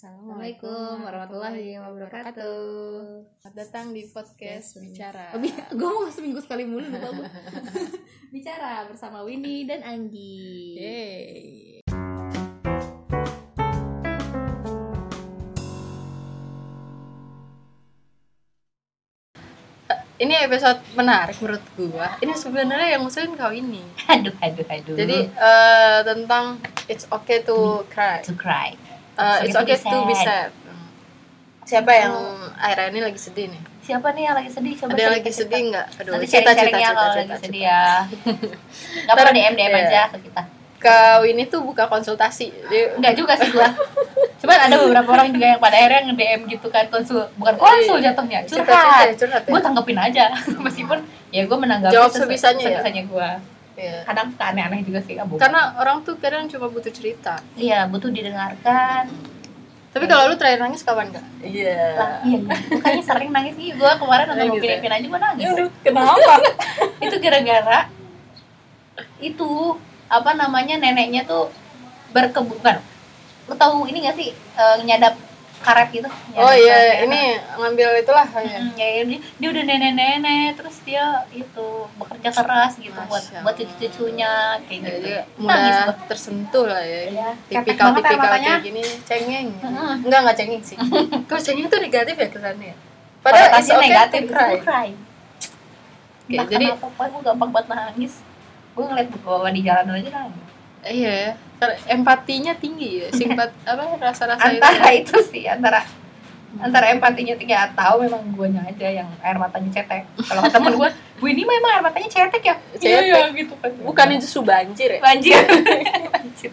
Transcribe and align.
Assalamualaikum 0.00 1.04
warahmatullahi 1.04 1.76
wabarakatuh. 1.76 2.56
Selamat 3.36 3.52
datang 3.52 3.92
di 3.92 4.08
podcast 4.08 4.80
bicara. 4.80 5.36
Oh, 5.36 5.40
bi- 5.44 5.52
gue 5.76 5.90
mau 5.92 6.08
seminggu 6.08 6.40
sekali 6.40 6.64
mulu 6.64 6.88
lupa 6.88 7.20
gue. 7.20 7.28
Bicara 8.40 8.88
bersama 8.88 9.20
Winnie 9.28 9.68
dan 9.68 9.84
Anggi. 9.84 10.80
Yeay. 10.80 11.84
Ini 20.16 20.34
episode 20.48 20.80
menarik 20.96 21.36
menurut 21.44 21.64
gua. 21.76 22.16
Ini 22.24 22.32
sebenarnya 22.32 22.96
yang 22.96 23.04
ngusulin 23.04 23.36
kau 23.36 23.52
ini. 23.52 23.84
Aduh, 24.08 24.32
aduh, 24.40 24.64
aduh. 24.64 24.96
Jadi 24.96 25.28
eh, 25.28 25.98
tentang 26.08 26.56
it's 26.88 27.04
okay 27.12 27.44
to 27.44 27.84
cry. 27.92 28.24
to 28.24 28.32
cry. 28.32 28.80
Eh, 29.20 29.38
it's 29.44 29.54
okay 29.54 29.76
to 29.76 29.98
be 30.02 30.14
sad. 30.14 30.50
Siapa 31.62 31.92
yang 31.92 32.14
akhirnya 32.56 32.88
ini 32.88 33.00
lagi 33.04 33.20
sedih 33.20 33.46
nih? 33.46 33.62
Siapa 33.80 34.10
nih 34.10 34.22
yang 34.24 34.34
lagi 34.34 34.50
sedih? 34.50 34.72
Coba 34.74 34.90
Ada 34.90 35.00
yang 35.00 35.12
lagi 35.12 35.22
cerita. 35.24 35.38
sedih 35.40 35.60
nggak? 35.68 35.86
Aduh, 35.94 36.10
Nanti 36.10 36.26
cerita, 36.26 36.50
cerita, 36.50 36.62
cerita, 36.72 36.78
kalau 36.90 37.10
cerita, 37.10 37.14
lagi 37.14 37.28
cerita. 37.28 37.36
sedih 37.40 37.62
ya. 37.62 37.84
Gak 39.06 39.14
apa 39.14 39.30
DM 39.30 39.54
DM 39.54 39.70
Iya. 39.70 39.80
aja 39.84 40.02
ke 40.08 40.18
kita. 40.20 40.42
Kau 40.80 41.20
ini 41.22 41.42
tuh 41.44 41.60
buka 41.60 41.84
konsultasi. 41.86 42.46
Enggak 42.96 43.14
juga 43.14 43.32
sih 43.36 43.50
gua. 43.50 43.68
Cuman 44.40 44.58
ada 44.58 44.74
beberapa 44.74 45.10
orang 45.12 45.28
juga 45.28 45.46
yang 45.46 45.60
pada 45.60 45.76
akhirnya 45.76 46.00
nge-DM 46.08 46.40
gitu 46.48 46.66
kan 46.66 46.88
konsul 46.88 47.28
bukan 47.36 47.54
konsul 47.54 48.00
jatuhnya 48.00 48.40
curhat. 48.42 49.12
cerita, 49.12 49.20
curhat 49.20 49.42
ya? 49.44 49.50
Gue 49.52 49.60
tanggepin 49.60 49.98
aja 50.00 50.24
meskipun 50.64 50.98
ya 51.28 51.44
gue 51.44 51.58
menanggapi 51.58 51.92
Jawab 51.92 52.08
sesu- 52.08 52.24
sebisanya 52.24 52.56
ya? 52.58 52.68
sebisanya 52.74 53.02
gue. 53.04 53.28
Iya. 53.80 54.04
Kadang 54.04 54.36
aneh-aneh 54.36 54.84
juga 54.84 55.00
sih 55.00 55.16
kamu. 55.16 55.40
Karena 55.40 55.72
orang 55.80 56.04
tuh 56.04 56.20
kadang 56.20 56.44
cuma 56.52 56.68
butuh 56.68 56.92
cerita. 56.92 57.40
Iya 57.56 57.88
butuh 57.88 58.12
didengarkan. 58.12 59.08
Tapi 59.90 60.04
kalau 60.06 60.30
lu 60.30 60.36
terakhir 60.38 60.60
nangis 60.62 60.84
kapan 60.84 61.10
enggak? 61.10 61.26
Iya. 61.42 61.82
Lah, 61.98 62.10
iya, 62.22 62.38
gue 62.38 62.78
kayaknya 62.78 63.04
sering 63.08 63.30
nangis 63.34 63.58
nih. 63.58 63.74
Gue 63.74 63.90
kemarin 63.98 64.24
nonton 64.30 64.46
Gitu 64.54 64.62
Upin 64.62 64.70
ya? 64.70 64.76
Ipin 64.78 64.92
aja 64.92 65.06
gue 65.08 65.20
nangis. 65.20 65.48
kenapa? 65.82 66.34
itu 67.08 67.16
gara-gara 67.18 67.80
itu 69.20 69.50
apa 70.10 70.30
namanya 70.34 70.80
neneknya 70.80 71.22
tuh 71.22 71.52
berkebun 72.10 72.58
bukan 72.58 72.76
lu 73.46 73.54
tahu 73.54 73.86
ini 73.86 74.06
gak 74.08 74.16
sih 74.18 74.34
eh, 74.34 74.76
nyadap 74.82 75.14
karet 75.60 75.88
gitu 75.90 76.08
oh 76.34 76.52
iya, 76.52 76.72
karet, 76.72 76.88
ya. 76.88 77.04
ini 77.04 77.20
ngambil 77.54 77.88
itulah 77.96 78.24
ya. 78.26 78.58
Mm, 78.58 78.72
ya, 78.74 78.88
ya, 78.90 79.02
dia, 79.04 79.18
dia 79.36 79.48
udah 79.48 79.62
nenek-nenek 79.62 80.48
terus 80.56 80.76
dia 80.82 81.04
itu 81.30 81.68
bekerja 81.94 82.30
keras 82.32 82.72
gitu 82.76 82.96
buat 82.96 83.20
Masya 83.20 83.38
buat 83.38 83.44
Allah. 83.44 83.54
cucu-cucunya 83.54 84.32
kayak 84.64 84.80
Ya, 84.80 84.88
gitu 84.88 84.98
dia 85.04 85.20
Nangis 85.36 85.76
mudah 85.76 85.84
gua. 85.92 86.06
tersentuh 86.08 86.64
lah 86.64 86.82
ya. 86.82 87.00
Iya, 87.06 87.28
ketek 87.44 87.56
Tipikal 87.60 87.88
tipikal 87.92 88.30
kayak 88.34 88.60
gini 88.62 88.82
cengeng. 89.04 89.48
Mm-mm. 89.60 89.92
Enggak 90.02 90.18
enggak 90.24 90.36
cengeng 90.36 90.62
sih. 90.62 90.76
Kalau 91.28 91.42
cengeng 91.42 91.66
tuh 91.68 91.78
negatif 91.78 92.14
ya 92.14 92.28
kesannya. 92.28 92.74
Padahal 93.20 93.48
it's 93.54 93.68
okay 93.68 93.80
negatif 93.84 94.20
cry. 94.26 94.48
itu 94.50 94.64
cry. 94.64 94.88
Oke, 96.20 96.32
Entah 96.32 96.46
jadi 96.46 96.66
kenapa 96.70 96.86
pokoknya 96.86 97.10
gue 97.10 97.22
gampang 97.26 97.50
banget 97.50 97.66
nangis 97.68 98.12
gue 98.70 98.84
ngeliat 98.86 99.08
bapak 99.10 99.50
di 99.50 99.60
jalan 99.60 99.86
aja 99.92 100.10
nangis 100.14 100.46
iya 100.86 101.12
ya. 101.12 101.32
Empatinya 101.86 102.52
tinggi 102.54 103.04
ya. 103.04 103.08
Simpat 103.12 103.50
apa 103.70 103.84
rasa-rasa 104.00 104.48
itu. 104.48 104.60
antara 104.60 104.88
itu 104.90 105.16
sih 105.28 105.44
antara 105.44 105.80
antara 106.58 106.90
empatinya 106.90 107.38
tinggi 107.38 107.54
atau 107.54 108.02
memang 108.02 108.26
guanya 108.34 108.66
aja 108.66 108.90
yang 108.90 109.06
air 109.22 109.38
matanya 109.38 109.70
cetek 109.70 110.02
kalau 110.18 110.42
kata 110.42 110.58
temen 110.58 110.74
gue 110.82 110.88
gue 110.90 111.30
ini 111.30 111.46
memang 111.46 111.78
air 111.78 111.82
matanya 111.84 112.10
cetek 112.10 112.42
ya 112.42 112.54
Cetek. 112.74 113.06
iya 113.06 113.22
gitu 113.30 113.54
kan 113.54 113.70
Bukannya 113.78 114.18
justru 114.18 114.42
banjir 114.42 114.98
ya. 114.98 114.98
banjir 114.98 115.38
Banjir. 116.10 116.50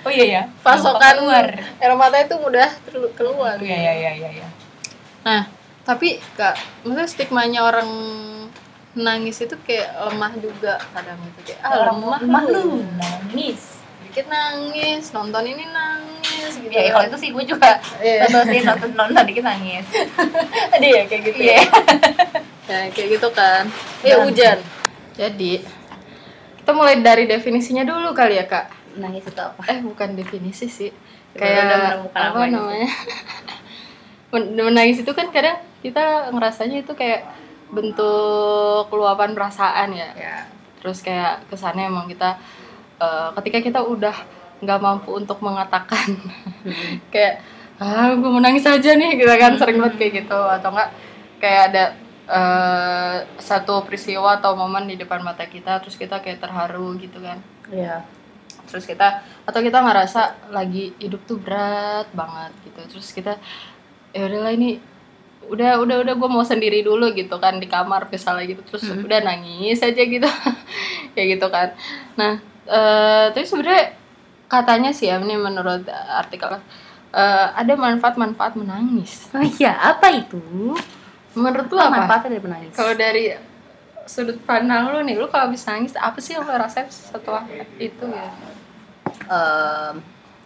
oh 0.00 0.08
iya 0.08 0.24
ya 0.24 0.42
Pasokan 0.64 1.20
keluar 1.20 1.44
air 1.60 1.92
mata 1.92 2.16
itu 2.18 2.34
mudah 2.40 2.70
keluar. 3.12 3.60
iya 3.60 3.76
iya 3.76 3.92
iya 3.92 4.12
iya 4.16 4.30
iya 4.40 4.48
Nah, 5.24 5.44
tapi 5.84 6.20
kak, 6.36 6.56
maksudnya 6.80 7.04
stigmanya 7.04 7.60
orang 7.64 7.88
nangis 8.94 9.40
itu 9.40 9.56
kayak 9.60 9.92
lemah 10.08 10.32
juga 10.38 10.80
kadang 10.94 11.20
gitu 11.20 11.52
kayak 11.52 11.60
ah 11.60 11.92
lemah, 11.92 12.20
mah 12.22 12.44
lu. 12.46 12.80
lu 12.80 12.84
nangis 12.94 13.73
dikit 14.14 14.30
nangis 14.30 15.10
nonton 15.10 15.42
ini 15.42 15.66
nangis 15.74 16.54
gitu 16.54 16.70
ya 16.70 16.94
kalau 16.94 17.10
itu 17.10 17.18
sih 17.18 17.28
gue 17.34 17.44
juga 17.50 17.82
nonton 17.98 18.42
sih 18.46 18.60
nonton 18.62 18.90
nonton 18.94 19.22
dikit 19.26 19.42
nangis. 19.42 19.82
Ada 20.78 20.86
ya 20.86 21.02
kayak 21.10 21.22
gitu 21.26 21.38
iya. 21.42 21.58
Ya 22.70 22.88
kayak 22.94 23.08
gitu 23.18 23.28
kan. 23.34 23.66
Ya 24.06 24.22
hujan. 24.22 24.62
Jadi 25.18 25.66
kita 26.62 26.70
mulai 26.70 27.02
dari 27.02 27.26
definisinya 27.26 27.82
dulu 27.82 28.14
kali 28.14 28.38
ya 28.38 28.46
kak. 28.46 28.70
Nangis 29.02 29.26
itu 29.26 29.40
apa? 29.42 29.66
Eh 29.66 29.82
bukan 29.82 30.14
definisi 30.14 30.70
sih. 30.70 30.94
Kayak 31.34 31.66
udah 31.66 31.78
menemukan 31.82 32.20
apa 32.22 32.38
apa 32.38 32.46
ini? 32.46 32.54
namanya? 32.54 32.90
Men- 34.30 34.50
menangis 34.54 35.02
itu 35.02 35.10
kan 35.10 35.26
kadang 35.34 35.58
kita 35.82 36.30
ngerasanya 36.30 36.86
itu 36.86 36.94
kayak 36.94 37.26
bentuk 37.74 38.86
luapan 38.94 39.34
perasaan 39.34 39.90
ya. 39.90 40.06
Ya 40.14 40.36
terus 40.78 41.02
kayak 41.02 41.50
kesannya 41.50 41.90
emang 41.90 42.06
kita 42.06 42.38
eh, 42.98 43.28
ketika 43.40 43.58
kita 43.60 43.80
udah 43.82 44.16
nggak 44.60 44.80
mampu 44.80 45.10
untuk 45.12 45.38
mengatakan 45.40 46.14
kayak 47.12 47.42
ah 47.76 48.14
gue 48.14 48.30
mau 48.30 48.38
nangis 48.38 48.64
aja 48.64 48.94
nih 48.94 49.18
gitu 49.18 49.32
kan 49.34 49.58
sering 49.58 49.82
banget 49.82 49.94
kayak 49.98 50.12
gitu 50.24 50.38
atau 50.38 50.70
enggak 50.70 50.90
kayak 51.42 51.62
ada 51.72 51.84
eh, 52.24 53.16
satu 53.36 53.82
peristiwa 53.82 54.38
atau 54.38 54.54
momen 54.54 54.86
di 54.86 54.96
depan 54.96 55.20
mata 55.20 55.44
kita 55.44 55.82
terus 55.82 55.98
kita 55.98 56.22
kayak 56.22 56.38
terharu 56.40 56.94
gitu 56.96 57.18
kan. 57.20 57.42
Iya. 57.68 58.06
Terus 58.64 58.88
kita 58.88 59.20
atau 59.44 59.60
kita 59.60 59.82
ngerasa 59.82 60.48
lagi 60.48 60.96
hidup 60.96 61.26
tuh 61.28 61.36
berat 61.36 62.08
banget 62.16 62.54
gitu 62.64 62.80
terus 62.96 63.12
kita 63.12 63.36
ya 64.14 64.24
udahlah 64.24 64.54
ini 64.54 64.78
udah 65.44 65.76
udah 65.76 66.00
udah 66.00 66.14
gue 66.16 66.28
mau 66.30 66.40
sendiri 66.40 66.80
dulu 66.80 67.12
gitu 67.12 67.36
kan 67.36 67.60
di 67.60 67.68
kamar 67.68 68.08
misalnya 68.08 68.48
gitu 68.48 68.64
terus 68.64 68.88
Hmm. 68.88 69.04
udah 69.04 69.20
nangis 69.20 69.84
aja 69.84 70.00
gitu 70.00 70.24
kayak 71.12 71.36
gitu 71.36 71.46
kan. 71.52 71.76
Nah 72.16 72.40
eh 72.64 73.26
tapi 73.30 73.44
sebenarnya 73.44 73.84
katanya 74.44 74.90
sih 74.90 75.08
ya 75.08 75.18
ini 75.18 75.34
menurut 75.34 75.84
artikel 75.90 76.60
eh, 77.10 77.46
ada 77.52 77.72
manfaat-manfaat 77.74 78.54
menangis. 78.54 79.28
Oh 79.32 79.42
iya 79.42 79.72
apa 79.92 80.08
itu? 80.10 80.40
Menurut 81.34 81.66
lu 81.66 81.78
apa 81.78 82.02
manfaatnya 82.02 82.38
dari 82.38 82.42
menangis? 82.42 82.72
Kalau 82.72 82.94
dari 82.94 83.24
sudut 84.04 84.36
pandang 84.44 84.92
lu 84.92 85.00
nih 85.00 85.16
lu 85.16 85.26
kalau 85.26 85.48
habis 85.48 85.64
nangis 85.64 85.96
apa 85.96 86.20
sih 86.20 86.36
yang 86.36 86.44
lu 86.44 86.52
rasain 86.52 86.86
setelah 86.88 87.42
itu 87.76 88.04
ya? 88.04 88.28
Em, 89.24 89.94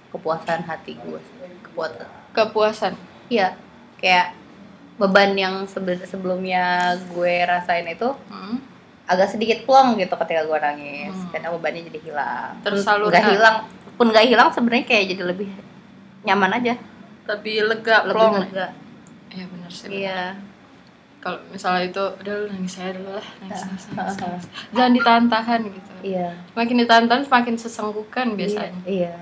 kepuasan 0.09 0.63
hati 0.63 0.95
gue 0.97 1.21
kepuasan 1.67 2.07
kepuasan? 2.33 2.93
Iya 3.29 3.59
kayak 3.99 4.33
beban 4.97 5.35
yang 5.35 5.67
sebe- 5.67 6.03
sebelumnya 6.03 6.95
gue 7.11 7.35
rasain 7.45 7.87
itu 7.87 8.11
Hmm. 8.31 8.63
Agak 9.09 9.29
sedikit 9.29 9.65
plong 9.65 9.97
gitu 9.97 10.13
ketika 10.13 10.45
gue 10.45 10.59
nangis. 10.61 11.17
Hmm. 11.17 11.31
karena 11.33 11.49
bebannya 11.51 11.83
jadi 11.89 12.01
hilang. 12.05 12.53
Tersalurkan. 12.61 13.13
nggak 13.17 13.27
hilang. 13.33 13.57
Pun 13.97 14.07
nggak 14.13 14.27
hilang 14.29 14.49
sebenarnya 14.53 14.85
kayak 14.85 15.05
jadi 15.11 15.23
lebih 15.25 15.49
nyaman 16.23 16.53
aja. 16.55 16.75
Lebih 17.25 17.57
lega 17.67 17.97
lebih 18.05 18.13
plong. 18.15 18.35
lega. 18.47 18.69
Iya 19.29 19.45
benar 19.45 19.71
sih 19.71 19.89
iya. 19.93 20.23
kalau 21.19 21.37
misalnya 21.51 21.91
itu 21.91 21.99
udah 22.01 22.33
lu 22.33 22.47
nangis 22.47 22.79
aja 22.79 22.95
dulu 22.95 23.11
lah 23.11 23.27
nangis, 23.43 23.61
nangis, 23.67 23.85
nangis, 23.91 23.99
Ah, 23.99 24.07
ah. 24.07 24.15
nangis. 24.31 24.45
jangan 24.71 24.93
ditahan-tahan 24.95 25.61
gitu. 25.67 25.93
Iya. 26.01 26.29
Makin 26.55 26.77
ditahan-tahan 26.79 27.23
semakin 27.27 27.55
sesenggukan 27.59 28.27
biasanya. 28.39 28.79
Iya. 28.87 29.15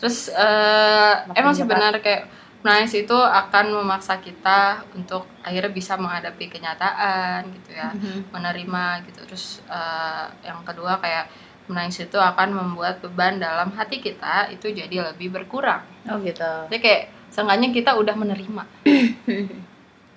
Terus 0.00 0.32
eh, 0.32 1.14
Makin 1.28 1.36
emang 1.36 1.52
sih 1.52 1.62
berat. 1.62 1.70
benar 1.78 1.94
kayak 2.00 2.22
menangis 2.62 2.94
itu 2.94 3.14
akan 3.14 3.74
memaksa 3.82 4.22
kita 4.22 4.86
untuk 4.94 5.26
akhirnya 5.42 5.70
bisa 5.70 5.98
menghadapi 5.98 6.46
kenyataan 6.46 7.50
gitu 7.58 7.74
ya 7.74 7.90
Mhm. 7.90 8.30
menerima 8.30 8.84
gitu. 9.10 9.20
Terus 9.26 9.44
eh, 9.66 10.26
yang 10.46 10.62
kedua 10.62 11.02
kayak 11.02 11.26
menangis 11.66 12.06
itu 12.06 12.18
akan 12.18 12.54
membuat 12.54 12.98
beban 13.02 13.38
dalam 13.38 13.70
hati 13.74 13.98
kita 13.98 14.50
itu 14.50 14.70
jadi 14.70 15.10
lebih 15.10 15.30
berkurang. 15.30 15.82
Oh 16.06 16.18
gitu. 16.22 16.46
Jadi 16.70 16.78
kayak 16.78 17.02
seenggaknya 17.30 17.70
kita 17.70 17.90
udah 17.98 18.14
menerima. 18.14 18.62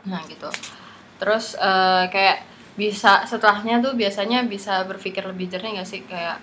Nah 0.05 0.21
gitu. 0.29 0.49
Terus 1.17 1.57
eh, 1.57 2.05
kayak 2.13 2.45
bisa 2.77 3.23
setelahnya 3.25 3.81
tuh 3.81 3.97
biasanya 3.97 4.45
bisa 4.45 4.83
berpikir 4.85 5.25
lebih 5.25 5.49
jernih 5.49 5.81
gak 5.81 5.89
sih? 5.89 6.03
Kayak 6.05 6.37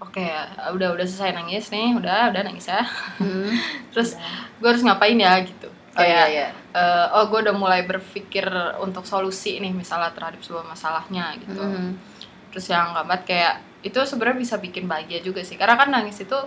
oke 0.00 0.20
ya 0.20 0.70
udah 0.76 0.92
udah 0.92 1.06
selesai 1.08 1.32
nangis 1.32 1.72
nih 1.72 1.96
udah 1.96 2.32
udah 2.32 2.42
nangis 2.44 2.68
ya. 2.68 2.84
Hmm. 3.20 3.48
terus 3.92 4.16
gue 4.60 4.68
harus 4.68 4.84
ngapain 4.84 5.16
ya 5.16 5.40
gitu. 5.44 5.68
Oh 5.96 6.04
iya 6.04 6.28
kayak 6.28 6.28
iya. 6.28 6.48
eh, 6.76 7.06
oh 7.16 7.24
gue 7.32 7.40
udah 7.48 7.56
mulai 7.56 7.80
berpikir 7.88 8.44
untuk 8.84 9.08
solusi 9.08 9.56
nih 9.60 9.72
misalnya 9.72 10.12
terhadap 10.12 10.40
sebuah 10.44 10.64
masalahnya 10.68 11.36
gitu. 11.40 11.60
Mhm. 11.60 12.16
terus 12.52 12.72
yang 12.72 12.96
keempat 12.96 13.20
kayak 13.28 13.54
itu 13.84 13.98
sebenarnya 14.00 14.38
bisa 14.40 14.56
bikin 14.56 14.88
bahagia 14.88 15.20
juga 15.20 15.44
sih. 15.44 15.60
Karena 15.60 15.76
kan 15.76 15.92
nangis 15.92 16.18
itu 16.24 16.38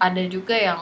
ada 0.00 0.22
juga 0.26 0.56
yang 0.56 0.80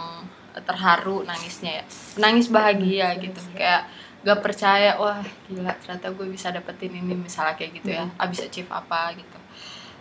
terharu 0.62 1.26
nangisnya 1.26 1.82
ya. 1.82 1.84
Nangis 2.22 2.46
bahagia 2.46 3.18
gitu. 3.18 3.40
kayak 3.54 3.90
gak 4.20 4.40
percaya 4.44 5.00
wah 5.00 5.16
gila 5.48 5.72
ternyata 5.80 6.12
gue 6.12 6.26
bisa 6.28 6.52
dapetin 6.52 6.92
ini 6.92 7.18
misalnya 7.18 7.58
kayak 7.58 7.82
gitu 7.82 7.90
ya. 7.92 8.06
Abis 8.14 8.46
achieve 8.46 8.70
apa 8.70 9.10
gitu. 9.18 9.38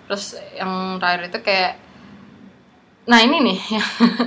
Terus 0.05 0.37
yang 0.53 1.01
terakhir 1.01 1.33
itu 1.33 1.39
kayak 1.41 1.73
nah 3.09 3.19
ini 3.25 3.37
nih 3.41 3.59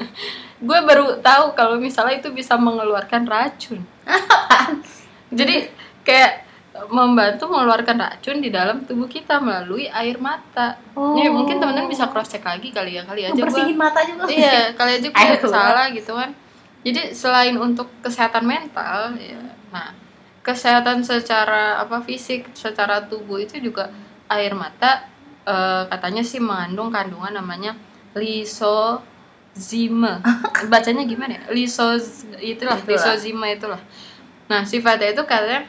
gue 0.67 0.79
baru 0.83 1.23
tahu 1.23 1.55
kalau 1.55 1.79
misalnya 1.79 2.19
itu 2.19 2.35
bisa 2.35 2.59
mengeluarkan 2.59 3.23
racun 3.31 3.81
jadi 5.33 5.71
kayak 6.03 6.33
membantu 6.89 7.53
mengeluarkan 7.53 7.97
racun 8.01 8.41
di 8.41 8.49
dalam 8.49 8.83
tubuh 8.89 9.05
kita 9.05 9.37
melalui 9.45 9.93
air 9.93 10.17
mata. 10.17 10.81
Oh. 10.97 11.13
Nih 11.13 11.29
mungkin 11.29 11.61
teman-teman 11.61 11.85
bisa 11.85 12.09
cross 12.09 12.33
check 12.33 12.41
lagi 12.41 12.73
kali 12.73 12.97
ya 12.97 13.05
kali 13.05 13.29
aja 13.29 13.37
gua- 13.37 13.45
bersihin 13.53 13.77
mata 13.77 14.01
juga 14.09 14.25
Iya, 14.25 14.73
kali 14.73 14.91
aja 15.01 15.09
gue 15.13 15.49
salah 15.53 15.93
gitu 15.93 16.17
kan. 16.17 16.33
Jadi 16.83 17.13
selain 17.13 17.55
untuk 17.61 17.93
kesehatan 18.03 18.43
mental, 18.43 19.15
ya, 19.21 19.39
nah 19.71 19.95
kesehatan 20.43 21.05
secara 21.07 21.79
apa 21.79 22.03
fisik, 22.03 22.51
secara 22.57 23.05
tubuh 23.05 23.39
itu 23.39 23.61
juga 23.61 23.93
air 24.27 24.57
mata 24.57 25.07
eh, 25.45 25.83
katanya 25.93 26.25
sih 26.25 26.41
mengandung 26.41 26.89
kandungan 26.89 27.37
namanya 27.37 27.77
lisozime. 28.15 30.13
Bacanya 30.73 31.05
gimana 31.05 31.33
ya? 31.37 31.43
Lisoz 31.51 32.25
itulah, 32.39 32.79
Itulah. 32.79 32.89
lisozime 32.89 33.47
itulah. 33.53 33.81
Nah, 34.47 34.63
sifatnya 34.63 35.13
itu 35.13 35.23
katanya 35.25 35.65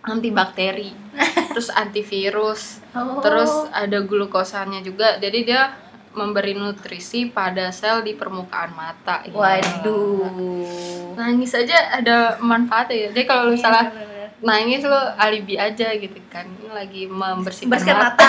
antibakteri, 0.00 0.96
terus 1.52 1.68
antivirus, 1.70 2.80
Oh. 2.90 3.22
terus 3.22 3.46
ada 3.70 4.02
glukosanya 4.02 4.82
juga 4.82 5.14
jadi 5.22 5.38
dia 5.46 5.62
memberi 6.10 6.58
nutrisi 6.58 7.30
pada 7.30 7.70
sel 7.70 8.02
di 8.02 8.18
permukaan 8.18 8.74
mata 8.74 9.22
gitu. 9.22 9.38
waduh 9.38 10.26
nangis 11.14 11.54
aja 11.54 11.94
ada 11.94 12.34
manfaatnya 12.42 13.06
ya 13.06 13.08
jadi 13.14 13.24
kalau 13.30 13.42
lu 13.46 13.54
Iya, 13.54 13.62
salah. 13.62 13.86
Nangis 14.40 14.80
lu 14.84 15.00
alibi 15.20 15.60
aja 15.60 15.92
gitu 15.96 16.16
kan. 16.32 16.48
Ini 16.48 16.72
lagi 16.72 17.02
membersihkan 17.06 17.70
bersihkan 17.70 17.96
mata, 17.96 18.28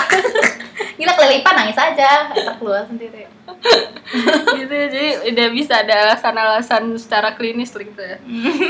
Gila 1.00 1.12
kelilipan 1.16 1.54
nangis 1.56 1.78
aja. 1.78 2.30
Kita 2.32 2.52
keluar 2.60 2.84
sendiri. 2.84 3.28
Gitu 4.52 4.68
jadi 4.68 5.32
udah 5.32 5.48
bisa 5.54 5.80
ada 5.80 5.94
alasan-alasan 6.08 6.92
secara 7.00 7.32
klinis 7.32 7.72
gitu 7.72 7.96
ya. 7.96 8.20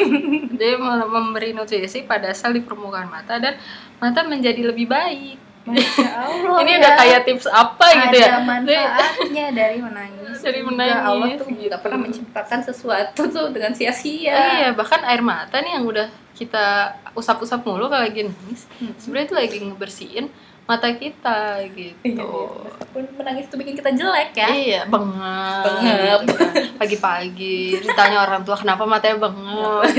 Jadi 0.59 0.75
mem- 0.79 1.11
memberi 1.11 1.51
nutrisi 1.51 2.07
pada 2.07 2.31
sel 2.31 2.55
di 2.55 2.63
permukaan 2.63 3.11
mata 3.11 3.43
dan 3.43 3.59
mata 3.99 4.23
menjadi 4.23 4.71
lebih 4.71 4.87
baik. 4.87 5.39
Masya 5.63 6.11
Allah 6.27 6.59
ini 6.67 6.75
ya. 6.75 6.79
udah 6.83 6.93
kayak 6.99 7.21
tips 7.23 7.47
apa 7.47 7.87
gitu 7.95 8.17
ya? 8.19 8.35
Ada 8.35 8.41
manfaatnya 8.43 9.47
dari 9.55 9.79
menangis. 9.79 10.37
Dari 10.43 10.59
Juga 10.59 10.69
menangis, 10.75 11.07
Allah 11.07 11.29
tuh 11.39 11.47
gitu. 11.55 11.77
pernah 11.79 11.99
menciptakan 12.03 12.61
sesuatu 12.67 13.23
tuh 13.31 13.47
dengan 13.55 13.71
sia-sia. 13.71 14.35
Iya, 14.35 14.69
bahkan 14.75 15.07
air 15.07 15.23
mata 15.23 15.63
nih 15.63 15.79
yang 15.79 15.87
udah 15.87 16.11
kita 16.43 16.99
usap-usap 17.15 17.63
mulu 17.63 17.87
kalau 17.87 18.03
lagi 18.03 18.27
nangis, 18.27 18.67
sebenarnya 18.99 19.27
itu 19.31 19.37
lagi 19.39 19.57
ngebersihin 19.63 20.27
mata 20.63 20.89
kita 20.95 21.59
gitu. 21.75 22.07
Iya, 22.07 22.23
meskipun 22.71 23.05
menangis 23.19 23.45
tuh 23.51 23.59
bikin 23.59 23.75
kita 23.75 23.91
jelek 23.99 24.31
ya 24.33 24.49
Iya, 24.49 24.81
bengep. 24.87 25.63
Bengep. 25.67 26.19
gitu 26.23 26.35
kan. 26.39 26.53
Pagi-pagi 26.79 27.83
ditanya 27.83 28.19
orang 28.23 28.43
tua 28.47 28.57
kenapa 28.57 28.87
matanya 28.87 29.19
bengep. 29.27 29.83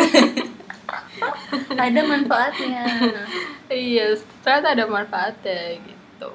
ada 1.73 2.01
manfaatnya 2.03 2.83
iya, 3.71 4.15
ternyata 4.43 4.67
ada 4.75 4.85
manfaatnya 4.87 5.79
gitu. 5.83 6.31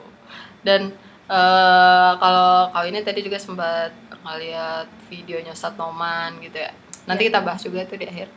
Dan 0.60 0.92
eh, 1.28 2.12
kalau 2.20 2.68
kau 2.72 2.84
ini 2.84 3.00
tadi 3.00 3.24
juga 3.24 3.40
sempat 3.40 3.92
ngeliat 4.24 4.88
videonya 5.08 5.56
Ustadz 5.56 5.80
Noman 5.80 6.36
gitu 6.44 6.60
ya. 6.60 6.72
Nanti 7.08 7.32
kita 7.32 7.40
bahas 7.40 7.64
juga 7.64 7.84
tuh 7.88 7.96
di 7.96 8.04
akhir. 8.04 8.28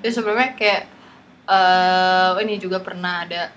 Jadi 0.00 0.12
sebelumnya 0.12 0.56
kayak 0.56 0.95
eh 1.46 2.30
ini 2.42 2.58
juga 2.58 2.82
pernah 2.82 3.22
ada 3.26 3.50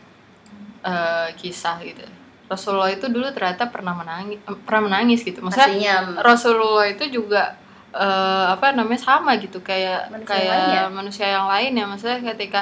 eh, 0.85 1.29
kisah 1.35 1.81
gitu. 1.83 2.05
Rasulullah 2.49 2.89
itu 2.89 3.05
dulu 3.05 3.29
ternyata 3.29 3.69
pernah 3.69 3.93
menangis, 3.93 4.41
eh, 4.41 4.57
pernah 4.65 4.81
menangis 4.89 5.21
gitu. 5.21 5.41
Maksudnya 5.41 6.21
Rasulullah 6.21 6.87
itu 6.89 7.05
juga 7.09 7.57
eh, 7.93 8.45
apa 8.53 8.71
namanya 8.73 9.01
sama 9.01 9.37
gitu 9.41 9.59
kayak 9.65 10.13
Manusia 10.13 10.29
kayak 10.29 10.45
yang 10.45 10.61
lain 10.61 10.77
ya? 10.77 10.83
manusia 10.89 11.27
yang 11.27 11.47
lain 11.49 11.71
ya 11.73 11.85
maksudnya 11.89 12.19
ketika 12.21 12.61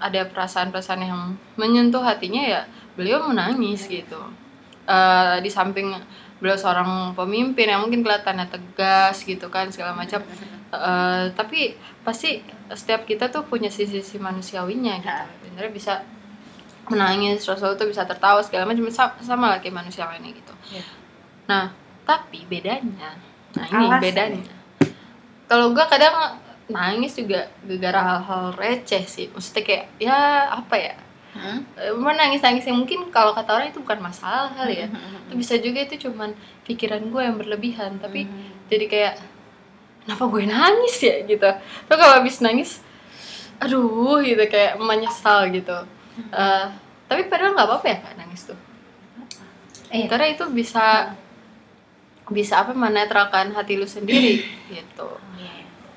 ada 0.00 0.24
perasaan-perasaan 0.24 1.02
yang 1.04 1.22
menyentuh 1.60 2.00
hatinya 2.00 2.40
ya 2.40 2.60
beliau 2.96 3.20
menangis 3.28 3.84
gitu 3.84 4.18
Eh, 4.88 5.36
di 5.44 5.52
samping 5.52 5.92
beliau 6.38 6.54
seorang 6.54 7.18
pemimpin 7.18 7.66
yang 7.66 7.82
mungkin 7.82 8.06
kelihatannya 8.06 8.46
tegas 8.46 9.22
gitu 9.26 9.50
kan 9.50 9.70
segala 9.74 9.94
macam. 9.94 10.22
Eh, 10.68 11.24
tapi 11.32 11.72
pasti 12.04 12.44
setiap 12.68 13.08
kita 13.08 13.32
tuh 13.32 13.48
punya 13.48 13.72
sisi-sisi 13.72 14.20
manusiawinya 14.20 15.00
gitu. 15.00 15.08
Ya. 15.08 15.24
sebenarnya 15.40 15.72
bisa 15.72 15.94
menangis 16.92 17.44
Rasul 17.48 17.72
tuh 17.80 17.88
bisa 17.88 18.04
tertawa 18.04 18.44
segala 18.44 18.68
macam. 18.68 18.84
Sama, 18.92 19.16
sama 19.24 19.44
lah 19.48 19.58
kayak 19.64 19.80
manusia 19.80 20.04
lainnya 20.04 20.36
gitu. 20.36 20.54
Ya. 20.68 20.84
nah 21.48 21.72
tapi 22.04 22.44
bedanya 22.44 23.16
nah 23.56 23.64
ini 23.64 23.84
Alasan. 23.88 24.02
bedanya. 24.04 24.54
Kalau 25.48 25.72
gua 25.72 25.88
kadang 25.88 26.36
nangis 26.68 27.16
juga 27.16 27.48
gara-gara 27.64 28.00
hal-hal 28.04 28.44
receh 28.60 29.04
sih. 29.08 29.32
Maksudnya 29.32 29.64
kayak 29.64 29.84
ya 29.96 30.52
apa 30.52 30.76
ya 30.76 30.94
Hmm? 31.36 31.60
nangis 32.16 32.40
nangis 32.40 32.64
yang 32.64 32.80
mungkin 32.80 33.12
kalau 33.12 33.36
kata 33.36 33.52
orang 33.52 33.68
itu 33.68 33.78
bukan 33.84 34.00
masalah 34.00 34.48
kali 34.52 34.84
ya. 34.84 34.88
Hmm. 34.88 35.28
itu 35.28 35.34
bisa 35.36 35.54
juga 35.60 35.84
itu 35.84 36.08
cuman 36.08 36.32
pikiran 36.64 37.04
gue 37.08 37.22
yang 37.22 37.36
berlebihan. 37.36 38.00
Tapi 38.00 38.24
Hmm. 38.24 38.48
jadi 38.66 38.84
kayak 38.88 39.14
kenapa 40.04 40.24
gue 40.24 40.42
nangis 40.48 40.96
ya? 41.04 41.20
gitu. 41.24 41.48
Lo 41.86 41.94
kalau 41.94 42.14
habis 42.20 42.40
nangis 42.40 42.80
aduh 43.58 44.22
gitu 44.22 44.40
kayak 44.46 44.78
menyesal 44.78 45.50
gitu. 45.50 45.74
Eh, 46.30 46.64
tapi 47.06 47.26
padahal 47.26 47.54
nggak 47.54 47.68
apa-apa 47.68 47.86
ya 47.86 47.96
kak 48.02 48.14
nangis 48.16 48.42
tuh. 48.48 48.58
Iya. 49.88 50.04
karena 50.04 50.26
itu 50.28 50.44
bisa 50.52 51.16
bisa 52.28 52.60
apa 52.60 52.76
menetralkan 52.76 53.56
hati 53.56 53.80
lu 53.80 53.88
sendiri 53.88 54.44
gitu. 54.76 55.08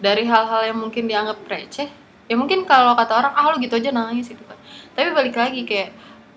Dari 0.02 0.24
hal-hal 0.26 0.72
yang 0.72 0.80
mungkin 0.80 1.06
dianggap 1.06 1.44
receh 1.46 1.92
ya 2.32 2.36
mungkin 2.40 2.64
kalau 2.64 2.96
kata 2.96 3.12
orang 3.12 3.34
ah 3.36 3.52
lu 3.52 3.60
gitu 3.60 3.76
aja 3.76 3.92
nangis 3.92 4.32
gitu 4.32 4.40
kan 4.48 4.56
tapi 4.92 5.10
balik 5.10 5.34
lagi 5.34 5.62
kayak 5.64 5.92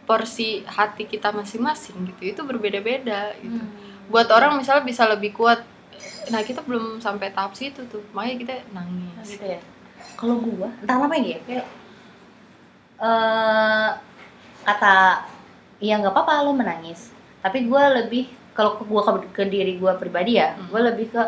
porsi 0.04 0.62
hati 0.64 1.04
kita 1.04 1.30
masing-masing 1.30 1.96
gitu 2.06 2.22
itu 2.28 2.40
berbeda-beda 2.42 3.32
gitu 3.38 3.56
Hmm. 3.56 3.72
buat 4.06 4.28
orang 4.28 4.54
misalnya 4.54 4.84
bisa 4.84 5.04
lebih 5.04 5.32
kuat 5.32 5.64
nah 6.28 6.40
kita 6.40 6.60
belum 6.60 6.98
sampai 6.98 7.30
tahap 7.30 7.52
situ 7.52 7.86
tuh 7.86 8.04
makanya 8.10 8.36
kita 8.38 8.52
Nah, 8.70 8.82
nangis 8.82 9.28
gitu 9.30 9.46
ya 9.48 9.60
kalau 10.14 10.36
gua 10.38 10.68
entah 10.76 10.94
kenapa 10.94 11.14
ini 11.16 11.28
ya 11.30 11.40
kayak 11.42 11.66
eh 12.96 13.88
kata 14.62 14.94
ya 15.78 15.94
nggak 15.98 16.12
apa-apa 16.12 16.42
lo 16.42 16.52
menangis 16.52 17.10
tapi 17.40 17.64
gua 17.64 17.90
lebih 17.92 18.24
kalau 18.52 18.78
ke 18.78 18.84
gua 18.84 19.02
ke, 19.02 19.10
ke 19.32 19.44
diri 19.44 19.76
gua 19.76 19.94
pribadi 19.94 20.36
ya 20.36 20.54
Hmm. 20.54 20.68
gua 20.68 20.80
lebih 20.84 21.10
ke 21.10 21.22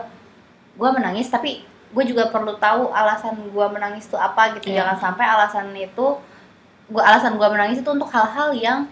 gua 0.75 0.93
menangis 0.93 1.26
tapi 1.26 1.64
gue 1.87 2.05
juga 2.05 2.28
perlu 2.28 2.58
tahu 2.58 2.93
alasan 2.93 3.32
gua 3.49 3.67
menangis 3.67 4.04
itu 4.04 4.18
apa 4.18 4.52
gitu 4.52 4.68
Iya. 4.68 4.85
jangan 4.85 4.97
sampai 5.00 5.25
alasan 5.25 5.73
itu 5.73 6.21
gua 6.88 7.02
alasan 7.05 7.35
gua 7.35 7.49
menangis 7.49 7.78
itu 7.78 7.88
untuk 7.88 8.07
hal-hal 8.07 8.50
yang 8.52 8.87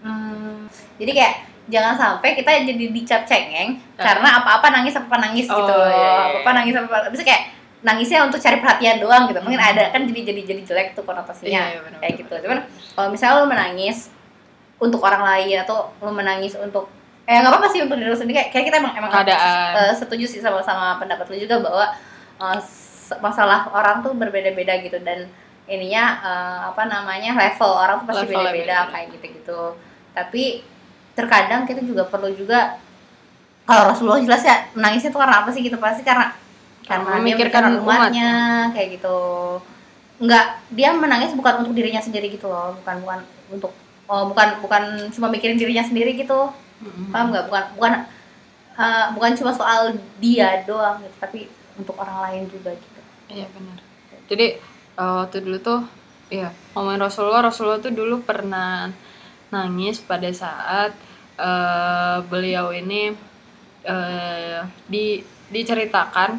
hmm, 0.00 0.66
jadi 0.96 1.12
kayak 1.12 1.34
jangan 1.66 1.94
sampai 1.94 2.34
kita 2.34 2.50
jadi 2.64 2.84
dicap 2.90 3.22
cengeng 3.24 3.78
Ah. 3.94 4.02
karena 4.04 4.28
apa-apa 4.38 4.66
nangis 4.72 4.94
apa-apa 4.94 5.18
nangis 5.20 5.46
gitu 5.46 5.60
Oh, 5.72 5.86
iya, 5.86 5.94
iya. 5.94 6.14
apa-apa 6.34 6.50
nangis 6.52 6.74
apa-apa 6.74 7.08
bisa 7.08 7.22
kayak 7.22 7.42
nangisnya 7.80 8.20
untuk 8.22 8.36
cari 8.36 8.58
perhatian 8.58 8.98
doang 8.98 9.24
gitu 9.24 9.40
mungkin 9.40 9.56
Hmm. 9.56 9.70
ada 9.70 9.84
kan 9.88 10.04
jadi 10.04 10.20
jadi 10.26 10.40
jadi 10.44 10.62
jelek 10.64 10.88
tuh 10.92 11.02
konotasinya 11.02 11.48
Iya, 11.48 11.80
iya, 11.80 11.96
kayak 11.96 12.14
gitu 12.18 12.34
cuman 12.40 12.58
kalau 12.92 13.08
misalnya 13.08 13.36
lo 13.36 13.46
menangis 13.46 14.10
untuk 14.76 15.00
orang 15.00 15.22
lain 15.22 15.56
atau 15.58 15.78
lo 15.96 16.10
menangis 16.10 16.54
untuk 16.54 16.88
eh 17.22 17.36
nggak 17.36 17.48
apa-apa 17.48 17.68
sih 17.68 17.80
untuk 17.80 17.96
diri 17.96 18.08
lo 18.08 18.16
sendiri 18.16 18.36
kayak, 18.36 18.50
kayak 18.50 18.64
kita 18.66 18.76
emang 18.78 18.94
emang 18.96 19.10
Keadaan. 19.10 19.70
eh, 19.78 19.92
setuju 19.94 20.24
sih 20.24 20.40
sama 20.40 20.58
sama 20.60 20.98
pendapat 20.98 21.24
lo 21.24 21.36
juga 21.36 21.56
bahwa 21.58 21.86
s- 22.58 22.88
masalah 23.16 23.70
orang 23.70 24.00
tuh 24.00 24.12
berbeda-beda 24.12 24.76
gitu 24.80 24.98
dan 24.98 25.30
ininya 25.70 26.04
eh, 26.20 26.58
apa 26.74 26.82
namanya 26.90 27.38
level. 27.38 27.70
Orang 27.70 27.96
tuh 28.02 28.06
pasti 28.10 28.26
beda-beda 28.34 28.52
beda. 28.52 28.78
kayak 28.90 29.06
gitu-gitu. 29.14 29.60
Tapi 30.10 30.42
terkadang 31.14 31.62
kita 31.64 31.80
juga 31.86 32.02
perlu 32.10 32.34
juga 32.34 32.76
kalau 33.62 33.94
Rasulullah 33.94 34.18
jelas 34.18 34.42
ya 34.42 34.66
menangisnya 34.74 35.14
tuh 35.14 35.22
karena 35.22 35.46
apa 35.46 35.50
sih 35.54 35.62
gitu? 35.62 35.78
Pasti 35.78 36.02
karena 36.02 36.34
karena 36.90 37.22
Memikirkan 37.22 37.62
dia 37.70 37.78
umatnya 37.78 38.30
kayak 38.74 38.98
gitu. 38.98 39.18
Nggak 40.18 40.46
dia 40.74 40.90
menangis 40.90 41.30
bukan 41.38 41.62
untuk 41.62 41.72
dirinya 41.78 42.02
sendiri 42.02 42.26
gitu 42.34 42.50
loh. 42.50 42.74
Bukan 42.82 43.06
bukan 43.06 43.20
untuk 43.54 43.72
oh, 44.10 44.26
bukan 44.26 44.58
bukan 44.58 44.82
cuma 45.14 45.30
mikirin 45.30 45.54
dirinya 45.54 45.86
sendiri 45.86 46.18
gitu. 46.18 46.50
Mm-mm. 46.82 47.14
paham 47.14 47.30
nggak? 47.30 47.46
Bukan 47.46 47.64
bukan 47.78 47.92
eh, 48.74 49.06
bukan 49.14 49.30
cuma 49.38 49.54
soal 49.54 49.94
dia 50.18 50.66
doang 50.66 50.98
gitu 51.06 51.16
tapi 51.22 51.46
untuk 51.78 51.94
orang 51.94 52.26
lain 52.26 52.42
juga 52.50 52.74
gitu. 52.74 53.00
Iya 53.30 53.46
benar. 53.54 53.78
Jadi 54.26 54.46
eh, 55.00 55.12
waktu 55.24 55.40
dulu 55.40 55.58
tuh, 55.64 55.80
iya 56.28 56.52
ngomongin 56.76 57.00
Rasulullah, 57.00 57.48
Rasulullah 57.48 57.80
tuh 57.80 57.92
dulu 57.96 58.20
pernah 58.20 58.92
nangis 59.48 60.04
pada 60.04 60.28
saat 60.28 60.92
eh, 61.40 62.18
beliau 62.28 62.70
ini 62.76 63.16
eh, 63.88 64.60
di 64.84 65.24
diceritakan 65.50 66.30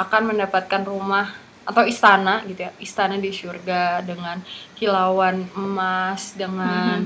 akan 0.00 0.22
mendapatkan 0.32 0.82
rumah 0.86 1.28
atau 1.66 1.82
istana 1.82 2.46
gitu 2.46 2.62
ya, 2.62 2.72
istana 2.78 3.18
di 3.18 3.34
surga 3.34 4.00
dengan 4.06 4.38
kilauan 4.78 5.50
emas, 5.58 6.38
dengan 6.38 7.02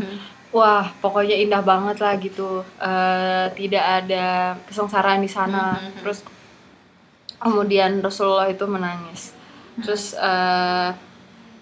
wah 0.53 0.93
pokoknya 1.01 1.39
indah 1.41 1.65
banget 1.65 1.97
lah 2.05 2.15
gitu. 2.21 2.61
Eh, 2.77 3.47
tidak 3.57 3.85
ada 4.05 4.55
kesengsaraan 4.69 5.25
di 5.25 5.31
sana. 5.33 5.81
Terus 6.05 6.21
kemudian 7.41 8.05
Rasulullah 8.05 8.53
itu 8.53 8.69
menangis 8.69 9.40
terus 9.79 10.19
eh, 10.19 10.91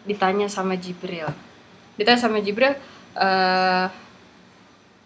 ditanya 0.08 0.48
sama 0.48 0.80
Jibril. 0.80 1.28
Ditanya 2.00 2.20
sama 2.20 2.40
Jibril 2.40 2.72
eh, 3.18 3.86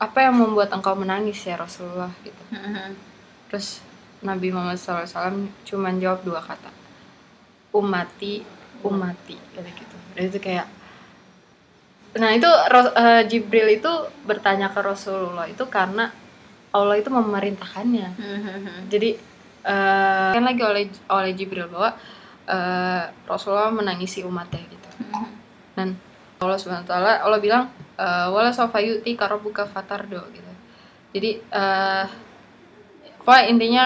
apa 0.02 0.18
yang 0.18 0.34
membuat 0.34 0.74
engkau 0.74 0.94
menangis 0.94 1.42
ya 1.42 1.58
Rasulullah 1.58 2.10
gitu. 2.22 2.42
Terus 3.50 3.82
Nabi 4.22 4.54
Muhammad 4.54 4.78
SAW 4.78 5.50
cuman 5.66 5.98
jawab 5.98 6.22
dua 6.22 6.38
kata. 6.42 6.70
Umati 7.74 8.62
umati 8.82 9.38
kayak 9.54 9.72
gitu. 9.78 9.96
Dan 10.14 10.24
itu 10.28 10.38
kayak 10.42 10.66
nah 12.12 12.28
itu 12.28 12.44
eh, 12.44 13.22
Jibril 13.24 13.72
itu 13.72 13.88
bertanya 14.28 14.68
ke 14.68 14.84
Rasulullah 14.84 15.48
itu 15.48 15.64
karena 15.64 16.12
Allah 16.74 17.00
itu 17.00 17.08
memerintahkannya. 17.08 18.08
Jadi 18.92 19.10
eh, 19.64 20.30
kan 20.36 20.44
lagi 20.44 20.62
oleh 20.66 20.84
oleh 21.08 21.32
Jibril 21.32 21.70
bahwa 21.72 21.96
eh, 22.48 23.04
Rasulullah 23.28 23.70
menangisi 23.70 24.22
umatnya 24.26 24.62
gitu. 24.66 24.88
Dan 25.76 25.96
Allah 26.42 26.58
subhanahu 26.58 26.84
wa 26.86 26.90
taala 26.90 27.12
Allah 27.22 27.40
bilang 27.40 27.64
eh, 27.98 28.26
wala 28.30 28.50
sofa 28.50 28.82
yuti 28.82 29.14
karobuka 29.14 29.66
fatardo 29.68 30.22
gitu. 30.34 30.52
Jadi 31.12 31.44
pokoknya 33.20 33.44
intinya 33.52 33.84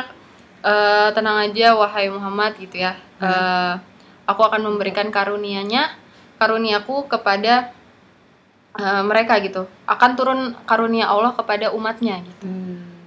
eh, 0.65 1.09
tenang 1.13 1.39
aja 1.51 1.77
wahai 1.77 2.09
Muhammad 2.09 2.57
gitu 2.59 2.81
ya. 2.81 2.97
Eh, 3.21 3.75
aku 4.27 4.43
akan 4.43 4.67
memberikan 4.67 5.09
karunianya 5.13 5.95
karuniaku 6.41 7.07
kepada 7.11 7.71
eh, 8.79 9.03
mereka 9.05 9.39
gitu. 9.43 9.69
Akan 9.85 10.17
turun 10.17 10.55
karunia 10.65 11.11
Allah 11.11 11.35
kepada 11.37 11.71
umatnya 11.75 12.23
gitu. 12.25 12.47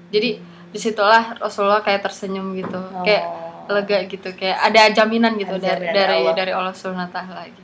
Jadi 0.10 0.30
di 0.70 0.78
situlah 0.78 1.38
Rasulullah 1.42 1.82
kayak 1.82 2.06
tersenyum 2.06 2.54
gitu. 2.54 2.78
Kayak 3.02 3.26
lega 3.72 3.98
gitu 4.06 4.30
kayak 4.32 4.58
ada 4.60 4.82
jaminan 4.90 5.34
gitu. 5.36 5.54
Ada 5.54 5.66
dari 5.78 5.86
dari 5.90 6.18
Allah. 6.18 6.34
dari 6.34 6.52
Allah 6.52 6.74
Subhanahu 6.74 7.06
wa 7.06 7.12
taala 7.12 7.44
gitu. 7.46 7.64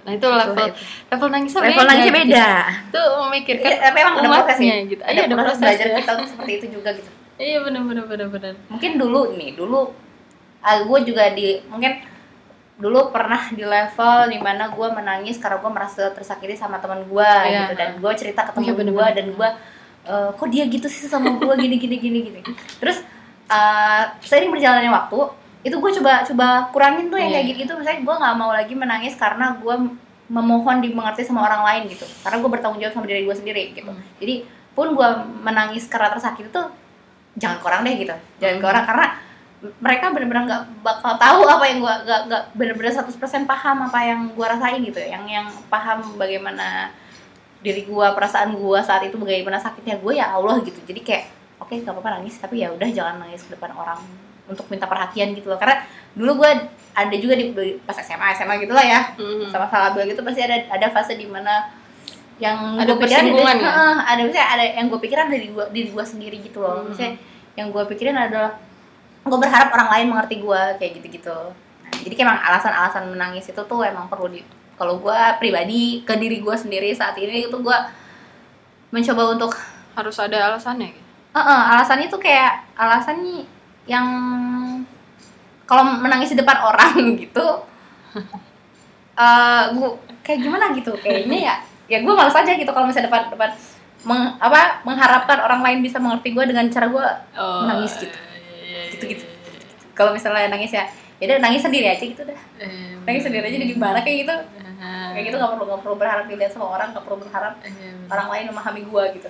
Nah, 0.00 0.12
itu 0.12 0.26
level 0.26 0.66
itu. 0.66 0.80
level 1.06 1.28
nangisnya 1.28 1.60
level 1.60 1.70
beda, 1.72 1.86
nangisnya 1.86 2.08
gitu. 2.08 2.20
beda 2.24 2.48
Itu 2.88 3.00
memikirkan 3.20 3.66
Iya, 3.66 3.76
tapi 3.80 3.96
emang 4.00 4.14
ada 4.14 4.20
proses 4.22 4.40
umatnya 4.56 4.56
sih. 4.74 4.88
gitu. 4.88 5.02
ada 5.02 5.12
Iya, 5.12 5.20
ada 5.20 5.34
proses 5.34 5.44
proses 5.46 5.60
belajar 5.60 5.86
ya. 5.86 5.96
kita 5.96 6.12
tuh 6.14 6.26
seperti 6.26 6.52
itu 6.52 6.66
juga 6.72 6.90
gitu 6.92 7.10
Iya 7.36 7.56
benar 7.62 7.82
benar 7.82 8.04
benar 8.06 8.28
benar. 8.28 8.52
mungkin 8.66 8.90
dulu 8.96 9.20
nih 9.32 9.50
dulu 9.54 9.80
gue 10.60 10.98
juga 11.02 11.24
di 11.30 11.48
mungkin 11.64 11.92
dulu 12.76 13.00
pernah 13.10 13.42
di 13.50 13.60
level 13.60 14.16
di 14.26 14.38
mana 14.38 14.68
gue 14.68 14.88
menangis 14.90 15.36
karena 15.36 15.56
gue 15.58 15.70
merasa 15.70 16.08
tersakiti 16.10 16.52
sama 16.54 16.76
teman 16.76 17.00
gue 17.02 17.20
Iya. 17.22 17.60
gitu 17.62 17.72
dan 17.76 17.90
gue 17.94 18.12
cerita 18.14 18.40
ke 18.42 18.52
Iya, 18.54 18.72
temen 18.72 18.88
gue 18.90 19.06
dan 19.10 19.26
gue 19.30 19.48
"Eh, 20.02 20.28
kok 20.32 20.48
dia 20.48 20.64
gitu 20.64 20.84
sih 20.86 21.04
sama 21.06 21.32
gue 21.34 21.54
gini 21.58 21.76
gini 21.76 21.96
gini 21.98 22.18
gini 22.22 22.40
terus 22.76 23.04
eh, 23.50 24.02
seiring 24.22 24.50
berjalannya 24.50 24.88
waktu 24.88 25.18
itu 25.60 25.76
gue 25.76 25.90
coba 26.00 26.24
coba 26.24 26.46
kurangin 26.70 27.10
tuh 27.10 27.18
yang 27.18 27.28
Iya. 27.28 27.42
kayak 27.44 27.58
gitu 27.58 27.72
misalnya 27.74 28.00
gue 28.00 28.14
nggak 28.16 28.34
mau 28.34 28.50
lagi 28.50 28.72
menangis 28.72 29.12
karena 29.14 29.52
gue 29.54 29.76
memohon 30.30 30.78
dimengerti 30.78 31.22
sama 31.22 31.42
orang 31.42 31.66
lain 31.66 31.82
gitu 31.90 32.06
karena 32.22 32.38
gue 32.38 32.48
bertanggung 32.48 32.78
jawab 32.78 32.94
sama 32.94 33.04
diri 33.04 33.26
gue 33.26 33.34
sendiri 33.34 33.74
gitu 33.74 33.90
Hmm. 33.90 34.00
jadi 34.16 34.46
pun 34.70 34.94
gue 34.94 35.08
menangis 35.42 35.84
karena 35.84 36.08
tersakiti 36.08 36.48
tuh 36.48 36.70
jangan 37.34 37.58
ke 37.58 37.66
orang 37.66 37.80
deh 37.82 37.94
gitu 37.98 38.14
jangan 38.38 38.56
ke 38.56 38.62
Hmm. 38.62 38.72
orang 38.72 38.84
karena 38.86 39.06
mereka 39.76 40.08
benar-benar 40.08 40.42
nggak 40.46 40.62
bakal 40.80 41.12
tahu 41.14 41.44
apa 41.44 41.64
yang 41.66 41.78
gua 41.78 42.00
nggak 42.00 42.20
nggak 42.26 42.42
benar-benar 42.56 42.92
100% 42.96 43.44
paham 43.44 43.84
apa 43.84 43.98
yang 44.00 44.20
gua 44.32 44.56
rasain 44.56 44.80
gitu 44.80 44.96
yang 44.96 45.28
yang 45.28 45.44
paham 45.68 46.00
bagaimana 46.16 46.88
diri 47.60 47.84
gua 47.84 48.16
perasaan 48.16 48.56
gua 48.56 48.80
saat 48.80 49.04
itu 49.04 49.20
bagaimana 49.20 49.60
sakitnya 49.60 50.00
gue 50.00 50.16
ya 50.16 50.32
Allah 50.32 50.64
gitu 50.64 50.80
jadi 50.80 51.00
kayak 51.04 51.24
oke 51.70 51.78
nggak 51.78 51.94
apa-apa 51.94 52.10
nangis 52.18 52.34
tapi 52.36 52.58
ya 52.58 52.74
udah 52.74 52.90
jangan 52.90 53.22
nangis 53.22 53.46
ke 53.46 53.54
depan 53.54 53.70
orang 53.72 54.02
untuk 54.50 54.66
minta 54.66 54.90
perhatian 54.90 55.30
gitu 55.30 55.46
loh 55.46 55.54
karena 55.54 55.86
dulu 56.10 56.42
gua 56.42 56.50
ada 56.90 57.14
juga 57.14 57.38
di 57.38 57.54
pas 57.80 57.94
SMA 57.94 58.34
SMA 58.34 58.58
gitu 58.58 58.74
lah 58.74 58.82
ya 58.82 59.00
Mhm. 59.14 59.46
sama 59.46 59.70
salah 59.70 59.94
dua 59.94 60.02
gitu 60.02 60.18
pasti 60.20 60.42
ada 60.42 60.58
ada 60.66 60.90
fase 60.90 61.14
di 61.14 61.30
mana 61.30 61.70
yang 62.42 62.74
Ada 62.74 62.90
gua 62.90 62.98
pikirin 62.98 63.30
persinggungan 63.30 63.56
ada, 63.56 63.70
ya? 63.70 63.86
Ada 64.02 64.20
misalnya 64.26 64.48
ada 64.50 64.64
yang 64.74 64.86
gue 64.88 64.98
pikiran 64.98 65.26
dari 65.28 65.46
gua 65.54 65.64
diri 65.70 65.88
gua 65.88 66.02
sendiri 66.02 66.42
gitu 66.42 66.58
loh 66.58 66.82
Hmm. 66.82 66.90
misalnya 66.90 67.14
yang 67.54 67.70
gue 67.70 67.82
pikirin 67.86 68.16
adalah 68.16 68.58
gue 69.20 69.38
berharap 69.38 69.68
orang 69.70 69.88
lain 69.92 70.06
mengerti 70.08 70.40
gue 70.40 70.60
kayak 70.80 70.92
gitu-gitu 70.96 71.38
nah, 71.84 71.92
jadi 72.00 72.10
kayak 72.10 72.26
emang 72.26 72.40
alasan-alasan 72.40 73.04
menangis 73.06 73.46
itu 73.46 73.60
tuh 73.60 73.84
emang 73.84 74.08
perlu 74.08 74.26
di 74.26 74.40
kalau 74.74 74.96
gue 74.96 75.18
pribadi 75.36 76.00
ke 76.00 76.16
diri 76.16 76.40
gue 76.40 76.56
sendiri 76.56 76.88
saat 76.90 77.14
ini 77.14 77.46
itu 77.46 77.54
gue 77.54 77.78
mencoba 78.90 79.22
untuk 79.30 79.52
Harus 79.90 80.16
ada 80.16 80.38
alasannya 80.48 80.94
gitu. 80.94 81.09
Heeh, 81.30 81.60
alasannya 81.70 82.06
tuh 82.06 82.18
kayak 82.18 82.74
alasannya 82.74 83.46
yang 83.86 84.06
kalau 85.64 85.86
menangis 85.86 86.34
di 86.34 86.38
depan 86.38 86.58
orang 86.60 86.94
gitu 87.22 87.46
eh 89.14 89.64
gue 89.70 89.88
kayak 90.22 90.38
gimana 90.40 90.64
gitu 90.72 90.92
kayaknya 90.98 91.38
ya 91.38 91.54
ya 91.86 91.98
gue 92.00 92.10
malas 92.10 92.32
aja 92.32 92.54
gitu 92.54 92.70
kalau 92.70 92.86
misalnya 92.86 93.06
depan 93.06 93.22
depan 93.28 93.50
meng, 94.00 94.38
apa 94.38 94.80
mengharapkan 94.82 95.38
orang 95.38 95.60
lain 95.60 95.78
bisa 95.80 96.00
mengerti 96.00 96.32
gue 96.32 96.44
dengan 96.46 96.66
cara 96.66 96.88
gue 96.88 97.06
Oh, 97.36 97.62
Menangis 97.62 97.94
gitu. 97.96 98.16
iya, 98.16 98.88
Gitu-gitu. 98.88 99.24
iya, 99.26 99.92
kalau 99.92 100.10
misalnya 100.10 100.48
nangis 100.48 100.72
ya 100.72 100.88
ya 101.20 101.28
udah 101.28 101.38
nangis 101.38 101.60
sendiri 101.60 101.84
aja 101.86 102.00
gitu 102.00 102.22
dah 102.24 102.38
nangis 103.04 103.22
sendiri 103.22 103.44
aja 103.44 103.58
di 103.58 103.68
gimana 103.68 104.00
kayak 104.00 104.16
gitu 104.24 104.34
kayak 105.12 105.24
gitu 105.28 105.36
nggak 105.36 105.52
perlu 105.52 105.64
nggak 105.68 105.80
perlu 105.84 105.96
berharap 105.96 106.24
dilihat 106.26 106.50
sama 106.50 106.66
orang 106.70 106.88
nggak 106.90 107.04
perlu 107.04 107.18
berharap 107.20 107.54
orang 108.08 108.28
lain 108.30 108.44
memahami 108.48 108.82
gue 108.82 109.04
gitu. 109.14 109.28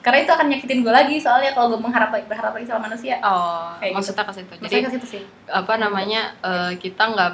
Karena 0.00 0.18
itu 0.20 0.30
akan 0.30 0.46
nyakitin 0.48 0.78
gue 0.80 0.90
lagi 0.90 1.16
soalnya 1.16 1.50
kalau 1.50 1.68
gue 1.68 1.80
mengharap 1.80 2.14
berharap 2.20 2.52
lagi 2.52 2.64
sama 2.64 2.86
manusia 2.86 3.18
Oh, 3.20 3.74
Kayak 3.76 3.90
gitu. 3.90 3.96
maksudnya 3.96 4.24
ke 4.24 4.32
situ. 4.34 4.52
Jadi 4.60 4.74
ke 4.80 4.90
situ 4.92 5.06
sih 5.08 5.22
apa 5.46 5.74
namanya 5.76 6.22
eh, 6.40 6.72
kita 6.76 7.02
nggak 7.06 7.30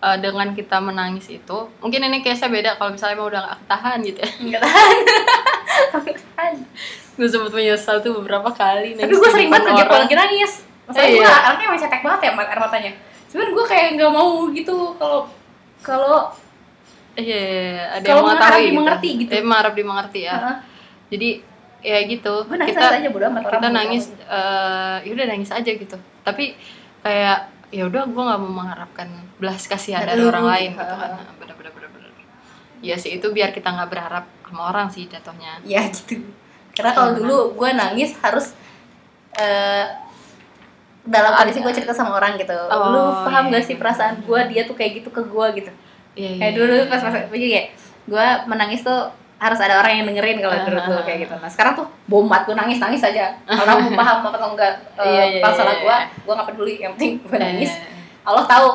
eh, 0.00 0.18
dengan 0.18 0.48
kita 0.50 0.76
menangis 0.78 1.26
itu 1.28 1.58
mungkin 1.78 2.00
ini 2.02 2.20
case 2.20 2.44
beda 2.46 2.74
kalau 2.74 2.90
misalnya 2.90 3.14
emang 3.14 3.28
udah 3.28 3.40
nggak 3.42 3.58
tahan 3.66 3.98
gitu 4.02 4.18
ya 4.20 4.30
nggak 4.48 4.62
tahan 4.62 6.54
gue 7.16 7.28
sempet 7.28 7.52
menyesal 7.52 8.00
tuh 8.00 8.16
beberapa 8.16 8.48
kali 8.50 8.96
tapi 8.96 9.12
gue 9.12 9.28
sering 9.28 9.48
banget 9.48 9.64
kerja 9.70 9.84
orang. 9.84 10.00
lagi 10.00 10.14
nangis 10.16 10.52
masalahnya 10.86 11.12
Iya. 11.12 11.20
gue 11.20 11.36
anaknya 11.38 11.64
emang 11.66 11.80
cetek 11.80 12.00
banget 12.00 12.20
ya 12.20 12.30
air 12.34 12.58
matanya 12.58 12.92
cuman 13.28 13.48
gue 13.52 13.64
kayak 13.64 13.86
nggak 13.94 14.10
mau 14.10 14.30
gitu 14.50 14.76
kalau 14.96 15.20
kalau 15.80 16.32
Iya, 17.10 17.26
iya, 17.36 17.58
iya. 17.60 17.84
ada 17.90 18.06
Kalau 18.06 18.08
yang 18.08 18.22
mengharap 18.22 18.40
mengetahui 18.40 18.68
dimengerti 18.70 19.08
gitu. 19.18 19.30
Eh, 19.30 19.42
mengharap 19.42 19.74
dimengerti 19.74 20.20
ya. 20.22 20.32
Heeh. 20.32 20.56
Jadi 21.10 21.28
ya 21.80 21.98
gitu. 22.04 22.44
gue 22.44 22.56
nangis 22.56 22.76
kita 22.76 22.86
nangis 22.86 23.00
aja 23.00 23.08
bodo 23.10 23.24
amat 23.28 23.42
orang 23.42 23.52
kita 23.56 23.68
nangis 23.72 24.04
eh 24.28 24.96
ya 25.04 25.10
udah 25.12 25.26
nangis 25.28 25.50
aja 25.50 25.70
gitu. 25.72 25.96
Tapi 26.22 26.44
kayak 27.00 27.38
ya 27.70 27.82
udah 27.86 28.02
gue 28.04 28.22
nggak 28.22 28.40
mau 28.42 28.52
mengharapkan 28.62 29.08
belas 29.38 29.64
kasihan 29.64 30.04
Dari 30.04 30.20
orang 30.20 30.44
gitu. 30.44 30.52
lain 30.52 30.70
gitu 30.76 30.94
kan. 30.96 31.10
Bener 31.40 31.54
bener 31.56 31.72
bener 31.72 31.88
bener. 31.90 32.10
Iya 32.80 32.96
sih 32.96 33.10
itu 33.16 33.26
biar 33.30 33.50
kita 33.50 33.68
nggak 33.70 33.88
berharap 33.88 34.24
sama 34.44 34.62
orang 34.68 34.86
sih 34.90 35.06
jatuhnya. 35.06 35.62
ya 35.62 35.86
gitu 35.94 36.20
karena 36.70 36.90
kalau 36.94 37.10
Iya, 37.12 37.18
dulu 37.18 37.36
gue 37.58 37.70
nangis 37.74 38.10
harus 38.18 38.46
eh 39.34 39.86
dalam 41.00 41.32
kondisi 41.32 41.64
gue 41.64 41.72
cerita 41.72 41.96
sama 41.96 42.14
orang 42.14 42.36
gitu 42.36 42.52
Oh, 42.52 42.92
lu 42.92 43.02
paham 43.24 43.48
iya, 43.48 43.58
gak 43.58 43.64
sih 43.64 43.74
iya. 43.74 43.80
perasaan 43.80 44.14
gue 44.20 44.40
dia 44.52 44.62
tuh 44.68 44.76
kayak 44.76 45.00
gitu 45.02 45.08
ke 45.10 45.22
gue 45.24 45.46
gitu 45.58 45.70
Iya 46.14 46.28
iya. 46.30 46.38
kayak 46.38 46.54
dulu 46.60 46.74
pas 46.86 47.00
pas 47.00 47.12
jadi 47.30 47.46
kayak 47.50 47.66
gue 48.06 48.26
menangis 48.46 48.80
tuh 48.82 49.08
harus 49.40 49.56
ada 49.56 49.80
orang 49.80 49.92
yang 49.96 50.06
dengerin 50.12 50.38
kalau 50.44 50.52
tuh 50.60 50.76
ah. 50.76 51.00
kayak 51.00 51.18
gitu 51.24 51.34
nah 51.40 51.48
sekarang 51.48 51.72
tuh 51.72 51.88
bomat 52.04 52.44
gue 52.44 52.52
nangis 52.52 52.76
nangis 52.76 53.00
aja 53.00 53.40
orang 53.48 53.88
mau 53.88 53.92
paham 53.96 54.18
atau 54.28 54.48
enggak 54.52 54.72
eh, 55.00 55.08
Iya, 55.08 55.22
iya, 55.40 55.74
gue 55.80 55.96
gue 56.28 56.32
gak 56.36 56.48
peduli 56.52 56.74
yang 56.76 56.92
penting 56.92 57.24
gue 57.24 57.32
Iya, 57.32 57.40
nangis 57.48 57.72
iya. 57.72 57.88
Allah 58.28 58.44
tahu 58.44 58.66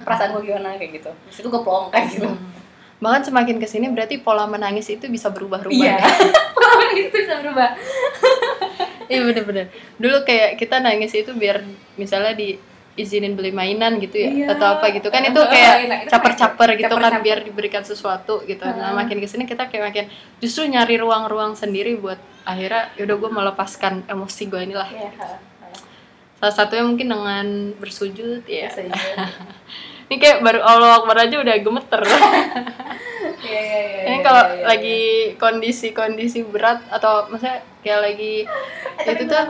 perasaan 0.00 0.32
gue 0.32 0.42
gimana 0.48 0.80
kayak 0.80 1.04
gitu 1.04 1.10
Terus 1.28 1.36
itu 1.44 1.48
gue 1.52 1.62
plong 1.62 1.92
kayak 1.92 2.08
gitu 2.16 2.28
Hmm. 2.32 2.54
Bahkan 2.96 3.28
semakin 3.28 3.60
ke 3.60 3.68
sini 3.68 3.92
berarti 3.92 4.24
pola 4.24 4.48
menangis 4.48 4.88
itu 4.88 5.04
bisa 5.12 5.28
berubah-ubah. 5.28 5.68
iya 5.68 6.00
ya. 6.00 6.08
Pola 6.56 6.88
itu 6.96 7.12
bisa 7.12 7.44
berubah 7.44 7.76
Iya 9.06 9.20
bener-bener. 9.22 9.68
Dulu 10.00 10.24
kayak 10.24 10.56
kita 10.56 10.80
nangis 10.80 11.12
itu 11.12 11.28
biar 11.36 11.60
misalnya 12.00 12.32
diizinin 12.96 13.36
beli 13.36 13.52
mainan 13.52 14.00
gitu 14.00 14.16
ya 14.16 14.30
Iya. 14.32 14.46
atau 14.56 14.66
apa 14.74 14.88
gitu 14.88 15.06
kan 15.06 15.20
itu 15.20 15.36
Nah, 15.36 15.46
kayak 15.46 15.74
kan 15.76 16.08
caper-caper 16.08 16.68
gitu 16.74 16.88
kan 16.88 17.12
caper-caper. 17.12 17.22
biar 17.22 17.38
diberikan 17.42 17.82
sesuatu 17.82 18.40
gitu. 18.42 18.64
Nah 18.64 18.90
Hmm. 18.90 18.98
makin 18.98 19.20
ke 19.20 19.28
sini 19.28 19.44
kita 19.44 19.68
kayak 19.68 19.84
makin 19.86 20.04
justru 20.38 20.64
nyari 20.64 20.96
ruang-ruang 20.96 21.52
sendiri 21.52 21.94
buat 21.94 22.16
akhirnya 22.42 22.88
yaudah 22.96 23.16
gue 23.16 23.30
melepaskan 23.30 23.92
emosi 24.06 24.42
gue 24.46 24.60
inilah. 24.62 24.88
Iya, 24.88 25.12
Salah 26.36 26.52
satunya 26.54 26.84
mungkin 26.84 27.06
dengan 27.06 27.46
bersujud 27.76 28.44
ya. 28.44 28.68
Ini 30.06 30.16
kayak 30.16 30.38
baru 30.40 30.60
Allah 30.60 30.96
Akbar 30.96 31.16
aja 31.18 31.36
udah 31.36 31.56
gemeter. 31.58 32.02
Iya, 33.36 33.60
iya, 33.60 33.78
iya, 33.78 34.00
Ini 34.02 34.16
iya, 34.16 34.24
kalau 34.24 34.42
iya, 34.42 34.54
iya. 34.54 34.64
lagi 34.64 35.00
kondisi-kondisi 35.36 36.40
berat 36.46 36.80
atau 36.88 37.28
maksudnya 37.28 37.60
kayak 37.78 38.00
lagi 38.02 38.32
itu 39.04 39.22
tuh 39.24 39.44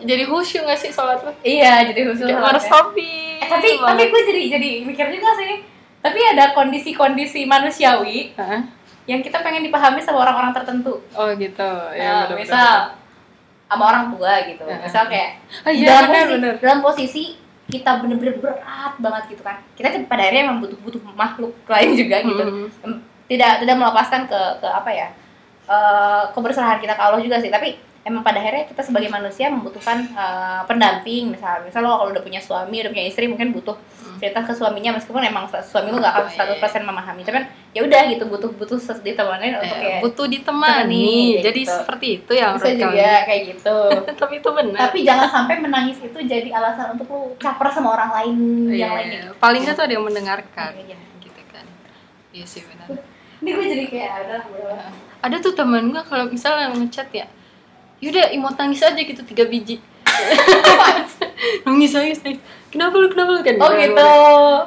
jadi 0.00 0.24
khusyuk 0.24 0.64
gak 0.64 0.76
sih 0.76 0.88
sholat 0.88 1.18
tuh? 1.18 1.34
Iya, 1.40 1.84
jadi 1.86 2.00
khusus 2.06 2.24
Kayak 2.24 2.42
harus 2.46 2.64
ya. 2.64 2.70
hobi. 2.72 3.14
Eh, 3.36 3.48
tapi 3.48 3.68
tapi 3.76 4.02
gue 4.06 4.20
jadi 4.24 4.42
jadi 4.50 4.70
mikir 4.82 5.06
juga 5.10 5.30
sih. 5.34 5.52
Tapi 6.00 6.20
ada 6.22 6.52
kondisi-kondisi 6.52 7.44
manusiawi 7.44 8.32
Heeh. 8.32 8.60
yang 9.06 9.20
kita 9.20 9.40
pengen 9.40 9.62
dipahami 9.62 9.98
sama 9.98 10.20
orang-orang 10.20 10.52
tertentu 10.52 11.00
oh 11.10 11.28
gitu 11.34 11.70
ya, 11.90 12.24
bener-bener. 12.24 12.40
misal 12.40 12.68
sama 13.66 13.84
orang 13.86 14.04
tua 14.10 14.32
gitu 14.42 14.60
Ya. 14.62 14.76
misal 14.78 15.04
kayak 15.06 15.40
Ah, 15.60 15.68
iya, 15.68 15.88
dalam 15.90 16.04
bener, 16.06 16.20
posisi 16.20 16.34
bener. 16.34 16.54
dalam 16.58 16.80
posisi 16.80 17.22
kita 17.66 17.90
bener-bener 17.98 18.36
berat 18.36 18.92
banget 18.94 19.22
gitu 19.30 19.42
kan 19.42 19.56
kita 19.72 20.04
pada 20.04 20.22
akhirnya 20.22 20.42
emang 20.44 20.60
butuh 20.60 20.76
butuh 20.78 21.00
makhluk 21.10 21.52
lain 21.64 21.90
juga 21.94 22.16
gitu 22.22 22.42
Mm. 22.44 22.68
Em, 22.80 22.92
tidak 23.26 23.52
tidak 23.60 23.76
melepaskan 23.78 24.20
ke 24.24 24.40
ke 24.58 24.68
apa 24.70 24.90
ya 24.90 25.08
eh, 25.64 26.22
keberserahan 26.30 26.76
kita 26.78 26.92
ke 26.92 27.02
Allah 27.02 27.20
juga 27.20 27.36
sih 27.38 27.48
tapi 27.48 27.80
emang 28.04 28.20
pada 28.20 28.36
akhirnya 28.36 28.64
kita 28.64 28.80
sebagai 28.80 29.08
manusia 29.08 29.48
membutuhkan 29.48 30.04
eh, 30.06 30.60
pendamping 30.64 31.32
misal 31.32 31.64
misal 31.64 31.80
lo 31.80 31.96
kalau 31.96 32.12
udah 32.12 32.20
punya 32.20 32.38
suami 32.38 32.78
udah 32.78 32.90
punya 32.90 33.04
istri 33.04 33.24
mungkin 33.24 33.50
butuh 33.50 33.74
Hmm. 34.04 34.20
cerita 34.20 34.44
ke 34.44 34.52
suaminya 34.52 34.94
meskipun 34.94 35.24
emang 35.24 35.48
suami 35.48 35.88
lo 35.88 35.96
gak 35.96 36.12
akan 36.12 36.24
Oh, 36.28 36.54
iya. 36.54 36.60
100% 36.60 36.84
memahami 36.84 37.24
tapi 37.24 37.34
kan 37.34 37.44
ya 37.72 37.80
udah 37.82 38.00
gitu 38.06 38.24
butuh 38.28 38.50
butuh 38.52 38.76
ses- 38.76 39.00
ditemenin 39.00 39.56
untuk 39.56 39.74
kayak 39.74 40.00
butuh 40.04 40.26
temani, 40.28 40.38
ditemani 40.38 41.08
jadi 41.40 41.60
gitu. 41.64 41.72
seperti 41.72 42.06
itu 42.14 42.32
ya 42.36 42.46
bisa 42.52 42.68
juga 42.70 43.10
kayak 43.24 43.42
gitu. 43.48 43.76
Tapi 44.20 44.34
itu 44.38 44.50
benar. 44.52 44.78
Tapi 44.86 44.98
jangan 45.02 45.26
sampai 45.26 45.54
menangis 45.58 45.98
itu 45.98 46.18
jadi 46.20 46.46
alasan 46.52 46.94
untuk 46.94 47.08
lo 47.08 47.32
caper 47.34 47.66
sama 47.72 47.90
orang 47.90 48.10
lain 48.12 48.36
Iya, 48.68 48.76
yang 48.78 48.92
lain 48.92 49.08
gitu. 49.10 49.30
Paling 49.40 49.60
nggak 49.64 49.74
tuh 49.74 49.84
ada 49.88 49.94
yang 49.96 50.04
mendengarkan. 50.04 50.70
Iya. 50.78 50.96
gitu 51.18 51.40
kan. 51.50 51.64
Iya 52.30 52.44
sih 52.44 52.62
benar. 52.62 52.86
Ini 53.40 53.48
gue 53.50 53.66
jadi 53.66 53.84
kayak 53.88 54.12
ada 54.20 54.36
ada 55.18 55.36
tuh 55.40 55.52
temen 55.56 55.90
gue 55.90 56.02
kalau 56.04 56.28
misalnya 56.28 56.70
ngechat 56.70 57.08
ya 57.10 57.26
yaudah 58.04 58.28
emot 58.36 58.54
nangis 58.60 58.84
aja 58.84 59.00
gitu 59.00 59.24
tiga 59.24 59.48
biji. 59.48 59.80
Nangis 61.64 61.92
nangis 61.96 62.20
nangis. 62.20 62.40
Kenapa 62.68 62.98
lu 62.98 63.06
kenapa 63.06 63.30
lu? 63.38 63.40
Kan 63.46 63.56
oh 63.62 63.70
gitu. 63.70 64.10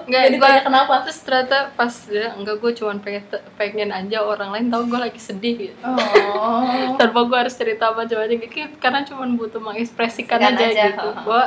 Nggak, 0.08 0.22
jadi 0.32 0.38
banyak 0.39 0.63
kenapa? 0.63 0.94
Terus 1.03 1.20
ternyata 1.27 1.58
pas 1.75 1.91
dia 2.08 2.32
enggak 2.39 2.56
gue 2.63 2.72
cuman 2.79 2.98
pengen 3.03 3.24
pengen 3.60 3.89
aja 3.91 4.24
orang 4.24 4.50
lain 4.56 4.72
tahu 4.72 4.88
gue 4.88 5.00
lagi 5.12 5.20
sedih 5.20 5.56
gitu. 5.70 5.75
Oh. 5.84 6.96
Tanpa 7.00 7.20
gue 7.27 7.38
harus 7.38 7.56
cerita 7.56 7.91
macam 7.91 8.17
aja 8.24 8.34
gitu 8.34 8.56
karena 8.79 9.03
cuman 9.03 9.36
butuh 9.36 9.60
mengekspresikan 9.60 10.39
Kan 10.39 10.56
aja, 10.56 10.65
aja, 10.72 10.86
gitu. 10.96 11.10
gue 11.27 11.44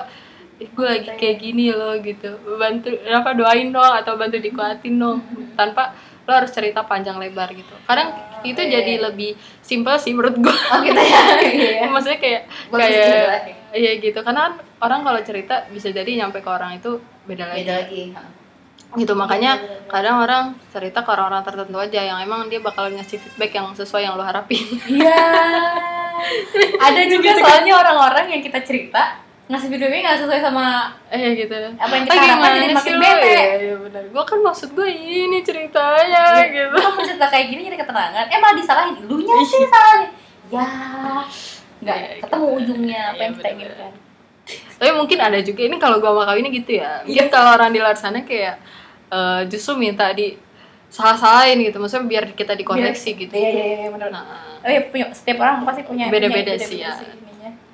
gue 0.61 0.87
lagi 0.87 1.11
kayak 1.17 1.37
gini 1.41 1.73
loh 1.73 1.97
gitu. 1.99 2.37
Bantu 2.61 2.93
apa 3.09 3.31
doain 3.33 3.73
dong 3.73 3.93
atau 3.97 4.21
bantu 4.21 4.37
dikuatin 4.37 4.95
dong. 5.01 5.19
Tanpa 5.57 5.97
lo 6.29 6.31
harus 6.37 6.53
cerita 6.53 6.85
panjang 6.85 7.17
lebar 7.17 7.49
gitu. 7.57 7.73
Kadang 7.89 8.13
itu 8.45 8.61
iya, 8.65 8.81
jadi 8.81 8.93
iya. 8.99 9.03
lebih 9.11 9.31
simpel 9.61 9.95
sih 10.01 10.13
menurut 10.17 10.37
gue 10.39 10.57
oh 10.57 10.81
gitu 10.83 11.01
ya? 11.01 11.23
Iya 11.81 11.89
maksudnya 11.89 12.19
kayak 12.19 12.43
bisa 12.71 12.87
kayak 12.91 13.57
iya 13.77 13.93
gitu. 14.03 14.19
Karena 14.21 14.41
kan 14.51 14.53
orang 14.83 15.01
kalau 15.07 15.21
cerita 15.23 15.67
bisa 15.71 15.89
jadi 15.93 16.11
nyampe 16.21 16.43
ke 16.43 16.51
orang 16.51 16.79
itu 16.79 16.99
beda 17.29 17.51
lagi. 17.51 17.63
Beda 17.65 17.75
lagi. 17.87 18.03
Gitu 18.91 19.13
makanya 19.15 19.55
Iya, 19.55 19.63
bener-bener. 19.63 19.91
kadang 19.91 20.17
orang 20.19 20.45
cerita 20.75 20.99
ke 21.07 21.11
orang-orang 21.15 21.43
tertentu 21.47 21.79
aja 21.79 22.01
yang 22.03 22.19
emang 22.19 22.51
dia 22.51 22.59
bakal 22.59 22.91
ngasih 22.91 23.23
feedback 23.23 23.55
yang 23.55 23.67
sesuai 23.73 24.03
yang 24.03 24.19
lo 24.19 24.27
harapin. 24.27 24.63
Iya. 24.91 25.23
Ada 26.91 27.03
juga 27.09 27.31
soalnya 27.39 27.73
orang-orang 27.81 28.27
yang 28.35 28.43
kita 28.43 28.61
cerita 28.67 29.30
ngasih 29.51 29.67
videonya 29.69 29.99
nggak 30.01 30.19
sesuai 30.21 30.41
sama 30.41 30.67
eh 31.09 31.35
gitu 31.35 31.51
apa 31.75 31.91
yang 31.91 32.05
kita 32.05 32.13
Ah, 32.13 32.23
harapkan 32.23 32.51
jadi 32.57 32.71
makin 32.73 32.93
lo? 32.93 33.01
bete 33.01 33.27
Iya, 33.27 33.55
iya 33.59 33.75
benar. 33.77 34.03
Gue 34.09 34.25
kan 34.25 34.39
maksud 34.41 34.69
gue 34.71 34.89
ini 34.89 35.39
ceritanya 35.41 36.23
gitu. 36.47 36.71
Lu 36.71 36.89
mau 36.89 37.03
cerita 37.03 37.27
kayak 37.27 37.47
gini 37.49 37.61
jadi 37.65 37.77
keterangan 37.77 38.25
eh 38.25 38.39
malah 38.39 38.55
disalahin 38.55 38.95
lu 39.03 39.19
nya 39.19 39.35
sih 39.43 39.67
salahnya 39.67 40.09
ya 40.49 40.67
nggak 41.81 41.97
Iya, 41.97 42.09
ketemu 42.21 42.47
ujungnya 42.55 43.01
apa 43.05 43.13
Iya, 43.13 43.21
yang 43.21 43.33
kita 43.33 43.43
bener-bener. 43.43 43.71
inginkan 43.75 43.93
Tapi 44.77 44.91
mungkin 44.93 45.19
ada 45.21 45.39
juga 45.41 45.61
ini 45.63 45.77
kalau 45.77 45.97
gue 45.99 46.09
sama 46.09 46.25
kawinnya 46.25 46.51
gitu 46.53 46.71
ya. 46.77 46.91
Mungkin 47.03 47.27
kalau 47.29 47.51
orang 47.53 47.71
di 47.71 47.79
luar 47.79 47.95
sana 47.95 48.19
kayak 48.23 48.55
eh, 49.09 49.41
justru 49.47 49.75
minta 49.77 50.11
di 50.11 50.35
salah-salahin 50.89 51.59
gitu. 51.61 51.77
Maksudnya 51.77 52.07
biar 52.09 52.25
kita 52.33 52.55
dikoreksi 52.55 53.15
gitu. 53.17 53.31
iya 53.33 53.47
iya 53.49 53.65
iya 53.77 53.89
benar 53.89 54.09
Nah, 54.11 54.25
oh 54.59 54.69
iya 54.69 54.81
punya 54.85 55.07
setiap 55.11 55.39
orang 55.39 55.63
pasti 55.65 55.83
punya 55.83 56.07
Beda-beda 56.07 56.55
sih, 56.57 56.81
ya. 56.81 56.95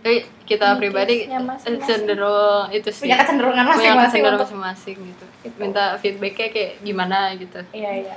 Tapi 0.06 0.22
kita 0.46 0.78
pribadi 0.78 1.26
masing-masing. 1.26 1.82
cenderung 1.82 2.70
itu 2.70 2.88
sih. 2.94 3.02
punya 3.02 3.18
kecenderungan 3.18 3.64
punya 3.66 3.74
masing-masing 3.98 4.22
untuk 4.22 4.46
masing-masing 4.46 4.96
gitu. 5.02 5.24
Gitu. 5.42 5.56
Minta 5.58 5.98
feedbacknya 5.98 6.48
kayak 6.48 6.72
gimana 6.78 7.34
gitu. 7.34 7.58
iya 7.74 7.90
iya 8.00 8.14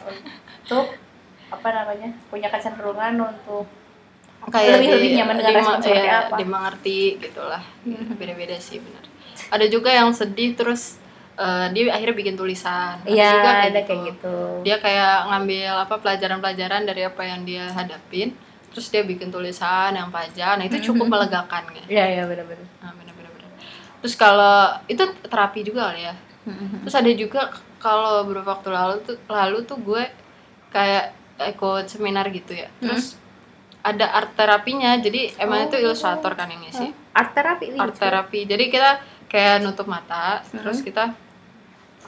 untuk 0.61 0.93
apa 1.49 1.67
namanya 1.73 2.13
punya 2.29 2.45
kecenderungan 2.47 3.17
untuk 3.17 3.65
kayak 4.53 4.77
Lebih- 4.77 4.93
lebih 4.93 5.09
nyaman 5.17 5.35
dengan 5.35 5.53
respon 5.57 5.79
seperti 5.81 6.05
iya, 6.05 6.17
apa. 6.21 6.35
dimengerti 6.37 6.99
gitulah 7.17 7.63
Mhm. 7.81 8.21
beda-beda 8.21 8.55
sih 8.55 8.77
benar 8.77 9.03
ada 9.49 9.65
juga 9.65 9.89
yang 9.89 10.13
sedih 10.13 10.53
terus 10.53 11.01
eh, 11.35 11.67
dia 11.73 11.89
akhirnya 11.89 12.13
bikin 12.13 12.37
tulisan 12.37 13.01
Ada 13.01 13.09
iya 13.09 13.29
juga 13.33 13.51
ada 13.65 13.81
kayak 13.81 14.01
gitu 14.13 14.35
dia 14.61 14.77
kayak 14.77 15.15
ngambil 15.25 15.71
apa 15.81 15.95
pelajaran-pelajaran 15.97 16.85
dari 16.85 17.01
apa 17.01 17.21
yang 17.25 17.41
dia 17.43 17.65
hadapin 17.73 18.37
terus 18.69 18.87
dia 18.87 19.01
bikin 19.01 19.27
tulisan 19.27 19.91
yang 19.91 20.09
panjang. 20.09 20.55
Nah 20.55 20.65
itu 20.65 20.77
cukup 20.85 21.05
Mhm. 21.05 21.11
melegakan 21.11 21.63
ya 21.71 21.83
iya 21.87 22.05
iya 22.11 22.23
benar-benar 22.23 22.65
nah, 22.79 22.91
bener-bener. 22.93 23.31
Bener. 23.31 23.51
terus 23.99 24.15
kalau 24.15 24.57
itu 24.85 25.01
terapi 25.23 25.59
juga 25.61 25.89
kali 25.89 26.01
ya? 26.03 26.15
Terus 26.81 26.95
ada 26.95 27.11
juga 27.11 27.41
kalau 27.77 28.23
beberapa 28.23 28.53
waktu 28.53 28.69
lalu 28.69 28.95
tuh 29.03 29.15
lalu 29.27 29.57
tuh 29.63 29.77
gue 29.77 30.03
kayak 30.69 31.13
ikut 31.45 31.85
seminar 31.85 32.25
gitu 32.29 32.53
ya. 32.53 32.67
Terus 32.79 33.15
ada 33.79 34.11
art 34.11 34.33
terapinya. 34.33 34.95
Jadi 34.95 35.37
emang 35.37 35.67
itu 35.67 35.77
Oh. 35.77 35.83
ilustrator 35.85 36.33
kan 36.33 36.47
yang 36.47 36.59
ngisi. 36.59 36.89
Art 37.11 37.31
terapi 37.31 37.75
art 37.75 37.95
terapi. 37.95 38.43
Jadi 38.43 38.65
kita 38.67 38.91
kayak 39.27 39.61
nutup 39.61 39.85
mata 39.85 40.41
terus 40.49 40.81
kita 40.81 41.13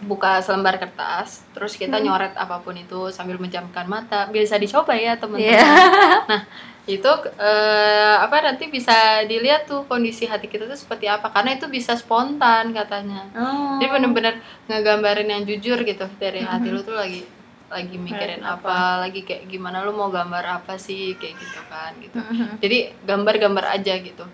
buka 0.01 0.39
selembar 0.39 0.75
kertas 0.75 1.45
terus 1.51 1.73
kita 1.73 1.95
Hmm. 1.95 2.05
nyoret 2.07 2.33
apa 2.33 2.57
pun 2.57 2.73
itu 2.73 3.09
sambil 3.09 3.37
menjamkan 3.37 3.85
mata 3.85 4.25
bisa 4.27 4.57
dicoba 4.57 4.93
ya 4.93 5.13
teman-teman 5.15 5.53
Iya. 5.53 5.61
nah 6.29 6.41
itu 6.83 7.11
eh, 7.37 8.15
apa 8.17 8.41
nanti 8.41 8.65
bisa 8.67 8.93
dilihat 9.23 9.65
tuh 9.65 9.85
kondisi 9.85 10.25
hati 10.25 10.45
kita 10.45 10.65
tuh 10.65 10.75
seperti 10.75 11.05
apa 11.05 11.29
karena 11.29 11.53
itu 11.53 11.65
bisa 11.67 11.93
spontan 11.93 12.71
katanya 12.71 13.29
oh. 13.31 13.77
jadi 13.77 13.89
bener-bener 13.91 14.33
ngegambarin 14.65 15.29
yang 15.29 15.43
jujur 15.43 15.77
gitu 15.79 16.09
dari 16.17 16.41
hati 16.41 16.67
Mhm. 16.67 16.73
lu 16.73 16.81
tuh 16.81 16.95
lagi 16.95 17.21
lagi 17.69 17.95
mikirin 17.95 18.41
Mikirin 18.41 18.43
apa, 18.43 18.99
lagi 18.99 19.21
kayak 19.21 19.47
gimana 19.47 19.79
lu 19.79 19.93
mau 19.93 20.09
gambar 20.09 20.59
apa 20.59 20.75
sih 20.75 21.15
kayak 21.15 21.37
gitu 21.37 21.61
kan 21.67 21.93
gitu 21.97 22.17
Mhm. 22.17 22.57
jadi 22.57 22.77
gambar-gambar 23.05 23.65
aja 23.71 23.93
gitu 23.95 24.25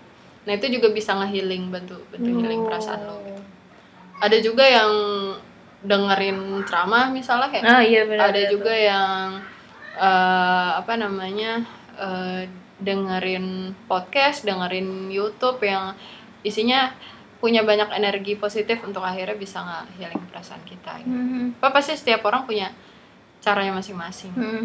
nah 0.42 0.52
itu 0.52 0.66
juga 0.70 0.88
bisa 0.88 1.12
nge-healing 1.14 1.68
bantu 1.68 2.00
bantu 2.08 2.30
healing 2.34 2.64
perasaan 2.64 3.04
lo 3.04 3.20
gitu. 3.20 3.42
ada 4.18 4.36
juga 4.40 4.64
yang 4.64 4.90
dengerin 5.78 6.38
ceramah 6.66 7.06
misalnya 7.08 7.48
kayak 7.48 7.64
oh 7.64 7.82
iya 7.82 8.02
benar 8.02 8.34
ada 8.34 8.42
juga 8.50 8.74
yang 8.74 9.38
eh, 9.94 10.70
apa 10.74 10.92
namanya 10.94 11.62
eh, 11.94 12.50
dengerin 12.78 13.74
podcast 13.86 14.42
dengerin 14.42 15.10
YouTube 15.10 15.62
yang 15.62 15.94
isinya 16.42 16.94
punya 17.38 17.62
banyak 17.62 17.90
energi 17.94 18.34
positif 18.34 18.82
untuk 18.82 19.02
akhirnya 19.02 19.34
bisa 19.34 19.62
nggak 19.62 19.84
healing 19.94 20.22
perasaan 20.26 20.62
kita 20.66 20.98
gitu. 21.02 21.10
Mhm. 21.14 21.62
Apa 21.62 21.70
pasti 21.70 21.94
setiap 21.94 22.26
orang 22.26 22.42
punya 22.42 22.74
caranya 23.38 23.78
masing-masing 23.78 24.34
Mhm. 24.34 24.64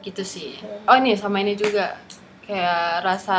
gitu 0.00 0.24
sih 0.24 0.56
oh 0.88 0.96
ini 0.96 1.12
sama 1.12 1.44
ini 1.44 1.52
juga 1.54 1.92
kayak 2.48 3.04
rasa 3.04 3.38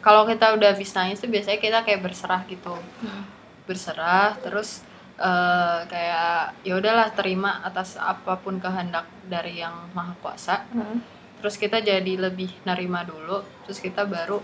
kalau 0.00 0.24
kita 0.24 0.56
udah 0.56 0.72
habis 0.72 0.88
nangis 0.90 1.20
tuh 1.20 1.28
biasanya 1.28 1.60
kita 1.60 1.78
kayak 1.84 2.00
berserah 2.00 2.42
gitu 2.48 2.72
Mhm. 3.04 3.22
berserah 3.68 4.34
terus 4.40 4.82
eh, 5.18 5.78
kayak 5.86 6.60
ya 6.60 6.74
udahlah 6.74 7.08
terima 7.10 7.60
atas 7.60 7.96
apa 7.96 8.36
pun 8.36 8.56
kehendak 8.56 9.08
dari 9.24 9.56
yang 9.56 9.88
maha 9.90 10.12
kuasa 10.20 10.68
Mhm. 10.68 10.98
terus 11.36 11.56
kita 11.56 11.80
jadi 11.80 12.12
lebih 12.20 12.52
nerima 12.64 13.00
dulu 13.02 13.40
terus 13.62 13.78
kita 13.78 14.04
baru 14.04 14.40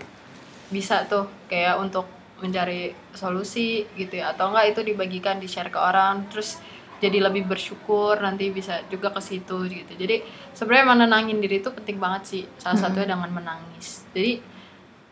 bisa 0.69 1.05
tuh 1.05 1.29
kayak 1.47 1.77
untuk 1.77 2.09
mencari 2.39 2.91
solusi 3.13 3.85
gitu 3.95 4.17
ya 4.17 4.33
atau 4.33 4.49
enggak 4.49 4.73
itu 4.73 4.81
dibagikan 4.83 5.37
di 5.37 5.47
share 5.47 5.69
ke 5.69 5.77
orang 5.77 6.27
terus 6.27 6.57
jadi 6.99 7.19
lebih 7.21 7.45
bersyukur 7.45 8.17
nanti 8.17 8.49
bisa 8.49 8.81
juga 8.87 9.11
ke 9.11 9.21
situ 9.21 9.63
gitu 9.65 9.93
jadi 9.93 10.25
sebenarnya 10.51 10.87
menenangin 10.89 11.39
diri 11.39 11.59
itu 11.59 11.71
penting 11.71 11.99
banget 11.99 12.23
sih 12.25 12.43
salah 12.57 12.75
Hmm. 12.75 12.85
satunya 12.89 13.13
dengan 13.13 13.31
menangis 13.31 14.09
jadi 14.11 14.41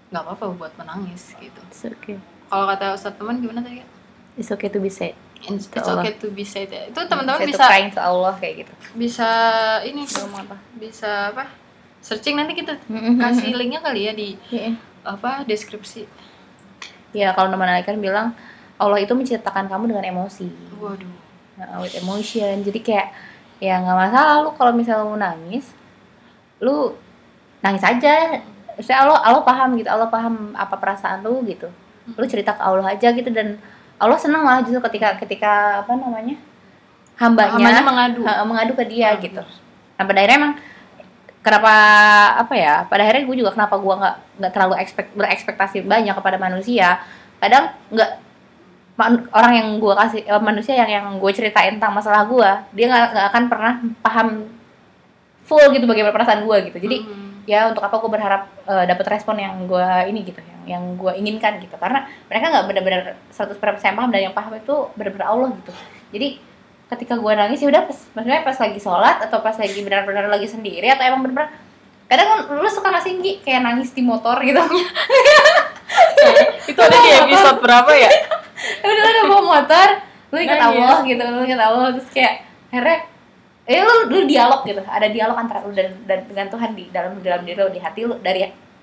nggak 0.08 0.22
apa-apa 0.24 0.44
buat 0.56 0.72
menangis 0.74 1.36
gitu 1.36 1.60
It's 1.68 1.84
okay. 1.84 2.16
kalau 2.48 2.66
kata 2.66 2.94
ustadz 2.94 3.14
teman 3.14 3.38
gimana 3.38 3.60
tadi? 3.60 3.84
It's 4.34 4.48
okay 4.48 4.66
to 4.66 4.78
be 4.78 4.88
sad. 4.88 5.14
It's 5.40 5.72
To 5.72 5.96
okay 5.96 6.12
to 6.20 6.28
be 6.30 6.44
sad 6.44 6.68
ya. 6.68 6.84
Itu 6.92 7.00
teman-teman 7.08 7.48
bisa 7.48 7.64
crying 7.64 7.88
to 7.96 8.00
Allah 8.00 8.36
kayak 8.36 8.66
gitu. 8.66 8.72
bisa 8.92 9.28
ini 9.80 10.04
Ngomong 10.04 10.44
apa? 10.44 10.56
bisa 10.76 11.32
apa? 11.32 11.48
Searching 12.04 12.36
nanti 12.36 12.52
kita 12.52 12.76
Mhm. 12.88 13.16
kasih 13.16 13.56
linknya 13.56 13.80
kali 13.80 14.00
ya 14.04 14.12
di 14.12 14.36
Iya. 14.52 14.76
apa 15.00 15.44
deskripsi. 15.48 16.04
Ya 17.16 17.32
kalau 17.32 17.48
teman 17.48 17.72
kan 17.82 17.96
bilang 17.96 18.36
Allah 18.76 19.00
itu 19.00 19.12
menciptakan 19.16 19.68
kamu 19.68 19.92
dengan 19.96 20.04
emosi. 20.08 20.48
Waduh. 20.76 21.12
Nah, 21.60 21.80
with 21.80 21.92
emotion. 21.96 22.64
Jadi 22.64 22.80
kayak 22.80 23.12
ya 23.60 23.76
nggak 23.80 23.96
masalah 23.96 24.40
lu 24.40 24.50
kalau 24.56 24.72
misalnya 24.72 25.04
mau 25.04 25.16
nangis, 25.16 25.72
lu 26.60 26.96
nangis 27.60 27.84
aja. 27.84 28.40
Saya 28.80 29.04
Allah 29.04 29.20
Allah 29.20 29.44
paham 29.44 29.76
gitu. 29.76 29.88
Allah 29.92 30.08
paham 30.08 30.56
apa 30.56 30.76
perasaan 30.80 31.20
lu 31.20 31.44
gitu. 31.44 31.68
Lu 32.16 32.24
cerita 32.24 32.56
ke 32.56 32.62
Allah 32.64 32.96
aja 32.96 33.12
gitu 33.12 33.28
dan 33.28 33.60
Allah 34.00 34.16
senang 34.16 34.40
malah 34.40 34.60
justru 34.60 34.80
ketika 34.82 35.14
ketika 35.16 35.52
apa 35.80 35.92
namanya 35.92 36.40
hambanya, 37.14 37.52
Hambanya 37.52 37.82
mengadu. 37.84 38.20
ha- 38.24 38.42
mengadu 38.42 38.72
ke 38.72 38.84
dia 38.86 39.12
Hmm. 39.12 39.20
gitu. 39.20 39.42
Nah 39.94 40.04
pada 40.04 40.18
akhirnya 40.18 40.38
emang 40.40 40.52
kenapa 41.38 41.72
apa 42.38 42.54
ya? 42.54 42.74
Pada 42.84 43.04
akhirnya 43.04 43.24
gue 43.24 43.36
juga 43.36 43.52
kenapa 43.52 43.76
gue 43.76 43.94
nggak 43.94 44.16
nggak 44.40 44.52
terlalu 44.52 44.74
expect, 44.78 45.10
berekspektasi 45.12 45.84
banyak 45.84 46.12
kepada 46.12 46.36
manusia. 46.36 47.04
Kadang 47.36 47.76
nggak 47.88 48.10
orang 49.30 49.52
yang 49.54 49.68
gue 49.76 49.94
kasih 49.94 50.20
eh, 50.22 50.42
manusia 50.42 50.74
yang 50.74 50.90
yang 50.90 51.06
gue 51.16 51.30
ceritain 51.30 51.72
tentang 51.72 51.92
masalah 51.92 52.24
gue, 52.24 52.48
dia 52.74 52.86
nggak 52.86 53.04
nggak 53.12 53.26
akan 53.28 53.42
pernah 53.46 53.72
paham 54.00 54.28
full 55.42 55.66
gitu 55.70 55.84
bagaimana 55.84 56.12
perasaan 56.12 56.40
gue 56.42 56.56
gitu. 56.68 56.78
Jadi 56.78 56.96
Hmm. 57.00 57.19
Ya 57.50 57.66
untuk 57.66 57.82
apa 57.82 57.98
gue 57.98 58.10
berharap 58.14 58.42
eh, 58.70 58.84
dapat 58.86 59.06
respon 59.10 59.34
yang 59.42 59.66
gue 59.66 59.88
ini 60.06 60.22
gitu 60.22 60.38
yang 60.38 60.60
yang 60.70 60.84
gue 60.94 61.12
inginkan 61.18 61.58
gitu 61.58 61.74
karena 61.74 62.06
mereka 62.30 62.46
nggak 62.46 62.64
benar-benar 62.70 63.02
100% 63.34 63.58
paham 63.98 64.10
dan 64.14 64.30
yang 64.30 64.34
paham 64.36 64.54
itu 64.54 64.86
benar-benar 64.94 65.34
Allah 65.34 65.50
gitu 65.58 65.74
jadi 66.14 66.38
ketika 66.94 67.18
gue 67.18 67.32
nangis 67.34 67.58
ya 67.58 67.68
udah 67.74 67.82
pas 67.90 67.98
maksudnya 68.14 68.42
pas 68.46 68.54
lagi 68.54 68.78
sholat 68.78 69.16
atau 69.26 69.42
pas 69.42 69.56
lagi 69.58 69.78
benar-benar 69.82 70.30
lagi 70.30 70.46
sendiri 70.46 70.86
atau 70.94 71.02
emang 71.10 71.26
benar-benar 71.26 71.50
kadang 72.06 72.26
kan 72.26 72.38
lu 72.54 72.70
suka 72.70 72.90
nggak 72.90 73.04
sih 73.06 73.12
Nggi? 73.18 73.32
kayak 73.42 73.62
nangis 73.66 73.90
di 73.94 74.02
motor 74.02 74.38
gitu 74.46 74.62
itu 76.70 76.80
ada 76.82 76.98
di 77.02 77.10
episode 77.18 77.58
berapa 77.62 77.90
ya 78.02 78.10
udah 78.82 79.04
udah 79.10 79.24
bawa 79.26 79.42
motor 79.58 79.88
lu 80.30 80.38
ingat. 80.38 80.58
Allah 80.62 81.02
gitu 81.02 81.22
lu 81.22 81.42
ingat 81.46 81.62
Allah 81.66 81.94
terus 81.98 82.10
kayak 82.14 82.46
akhirnya 82.70 83.09
eh 83.70 83.80
lu 83.80 83.94
lu 84.08 84.18
dialog 84.24 84.60
gitu. 84.62 84.82
Ada 84.82 85.06
dialog 85.08 85.36
antara 85.36 85.62
lu 85.62 85.70
dan, 85.70 85.94
dan 86.04 86.26
dengan 86.26 86.50
Tuhan 86.50 86.74
di 86.74 86.90
dalam 86.90 87.14
dalam 87.20 87.40
diri 87.42 87.54
lu 87.56 87.70
di 87.70 87.78
hati 87.78 88.02
lu 88.02 88.18
dari 88.18 88.42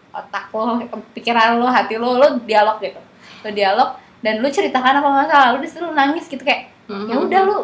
otak 0.10 0.48
lu 0.50 0.80
pikiran 1.12 1.60
lu 1.60 1.68
hati 1.68 1.96
lu 1.96 2.16
lu 2.16 2.40
dialog 2.42 2.80
gitu. 2.80 2.98
Lu 3.44 3.50
dialog 3.52 3.90
dan 4.18 4.40
lu 4.40 4.48
ceritakan 4.48 4.98
apa 4.98 5.10
masalah. 5.14 5.48
Lu 5.52 5.60
di 5.60 5.68
situ 5.68 5.82
lu 5.82 5.92
nangis 5.92 6.26
gitu 6.26 6.42
kayak 6.42 6.72
Hmm. 6.88 7.04
ya 7.04 7.20
udah 7.20 7.42
lu 7.44 7.58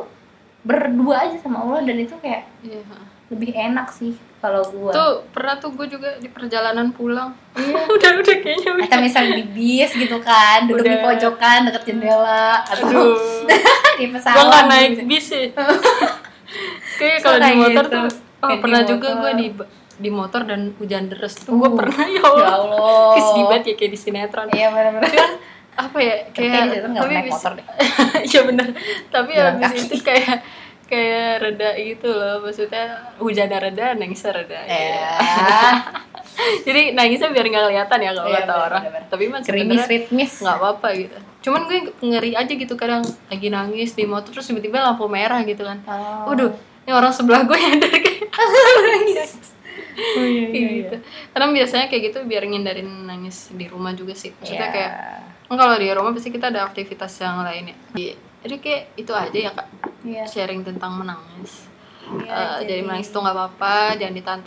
berdua 0.62 1.24
aja 1.24 1.40
sama 1.40 1.64
Allah. 1.64 1.80
Dan 1.82 1.96
itu 1.98 2.12
kayak 2.20 2.44
Iya. 2.60 2.84
lebih 3.32 3.56
enak 3.56 3.88
sih 3.88 4.12
kalau 4.38 4.60
gua. 4.68 4.92
Tuh 4.92 5.24
pernah 5.32 5.56
tuh 5.56 5.72
gue 5.72 5.88
juga 5.88 6.20
di 6.20 6.28
perjalanan 6.28 6.92
pulang. 6.92 7.32
Iya. 7.56 7.88
Udah 7.96 8.12
udah 8.20 8.36
kayaknya 8.38 8.70
udah. 8.74 8.86
Atau 8.86 9.00
misalnya 9.00 9.40
di 9.40 9.46
bis 9.48 9.92
gitu 9.94 10.20
kan 10.20 10.68
duduk 10.68 10.84
di 10.84 10.92
Udah. 10.92 11.04
pojokan 11.08 11.60
deket 11.66 11.84
jendela 11.88 12.60
atau 12.62 12.84
aduh. 12.84 13.16
di 14.00 14.12
pesawat 14.12 14.44
nggak 14.44 14.64
naik 14.68 14.90
gitu. 14.92 15.02
bis 15.08 15.24
sih 15.24 15.46
kayak 17.06 17.18
So, 17.18 17.26
kalau 17.26 17.38
di 17.38 17.44
kayak 17.44 17.60
motor 17.60 17.86
gitu. 17.86 17.94
tuh. 17.94 18.04
Oh, 18.04 18.12
Kayak 18.44 18.50
di 18.50 18.62
pernah 18.62 18.82
juga 18.84 19.08
gue 19.16 19.32
di 19.34 19.48
di 19.94 20.10
motor 20.10 20.42
dan 20.44 20.62
hujan 20.74 21.04
deras 21.06 21.34
tuh. 21.38 21.54
Gue 21.54 21.66
Uh, 21.66 21.76
pernah 21.76 22.06
ya 22.06 22.14
ya 22.14 22.24
Allah. 22.24 22.50
Allah. 22.50 23.08
Kayak 23.10 23.26
sedih 23.26 23.46
banget 23.46 23.64
ya 23.64 23.74
kayak 23.76 23.92
di 23.92 24.00
sinetron. 24.00 24.48
Iya 24.50 24.68
benar-benar 24.70 25.12
kan 25.14 25.32
apa 25.74 25.98
ya 25.98 26.16
kayak 26.30 26.52
kayak 26.70 26.86
tapi 26.88 27.12
naik 27.12 27.26
bis- 27.26 27.34
motor 27.34 27.52
deh. 27.54 27.66
Iya 28.30 28.40
bener. 28.44 28.68
Tapi 29.08 29.32
Jalan 29.32 29.56
habis 29.60 29.70
kaki. 29.76 29.88
itu 29.88 29.96
kayak 30.02 30.36
kayak 30.84 31.30
reda 31.40 31.70
gitu 31.76 32.10
loh. 32.10 32.36
Maksudnya 32.42 32.84
hujannya 33.18 33.58
reda 33.60 33.86
nangisnya 33.94 34.32
reda. 34.34 34.60
Ya 34.62 35.08
jadi 36.64 36.82
nangisnya 36.92 37.30
biar 37.30 37.46
nggak 37.46 37.64
kelihatan 37.68 38.00
ya 38.00 38.12
kalau 38.12 38.26
Iya, 38.26 38.38
kata 38.40 38.46
bener, 38.50 38.66
orang. 38.66 38.82
Bener. 38.84 39.04
tapi 39.06 39.24
gerimis 39.24 39.46
sebenarnya 39.46 39.86
ritmis 39.88 40.32
nggak 40.36 40.58
apa-apa 40.58 40.88
gitu. 40.96 41.18
Cuman 41.44 41.62
gue 41.64 41.78
ngeri 42.02 42.32
aja 42.34 42.50
gitu 42.52 42.74
kadang. 42.74 43.02
Lagi 43.28 43.48
nangis 43.48 43.92
di 43.92 44.04
motor 44.04 44.32
terus 44.32 44.46
tiba-tiba 44.46 44.80
lampu 44.80 45.06
merah 45.08 45.42
gitu 45.44 45.62
kan. 45.62 45.80
Oh. 45.86 46.28
waduh 46.28 46.52
ini 46.84 46.92
orang 46.92 47.10
sebelah 47.10 47.44
gue 47.44 47.56
nyadar 47.56 47.94
kayak. 47.94 48.22
Oh, 49.94 50.26
iya, 50.26 50.46
kayak 50.48 50.72
gitu. 50.76 50.96
Karena 51.30 51.46
biasanya 51.52 51.86
kayak 51.88 52.04
gitu 52.04 52.18
biar 52.24 52.44
ngindarin 52.44 52.90
nangis 53.04 53.50
di 53.50 53.66
rumah 53.66 53.94
juga 53.94 54.14
sih. 54.14 54.34
Maksudnya 54.34 54.60
Iya. 54.64 54.74
kayak 54.74 54.92
kan 55.44 55.56
kalau 55.56 55.76
di 55.76 55.88
rumah 55.88 56.12
pasti 56.12 56.30
kita 56.30 56.50
ada 56.50 56.66
aktivitas 56.66 57.14
yang 57.20 57.40
lain 57.42 57.64
ya 57.68 57.76
Iya. 57.94 58.14
jadi 58.42 58.56
kayak 58.58 58.82
itu 58.98 59.12
aja 59.14 59.38
ya 59.40 59.52
kak. 59.52 59.68
Iya. 60.02 60.24
sharing 60.26 60.62
tentang 60.62 60.98
menangis. 60.98 61.70
Iya, 62.04 62.60
Eh, 62.60 62.60
jadi 62.66 62.82
menangis 62.82 63.08
itu 63.08 63.18
nggak 63.18 63.32
apa-apa 63.34 63.76
jangan 63.96 64.14
ditahan 64.14 64.42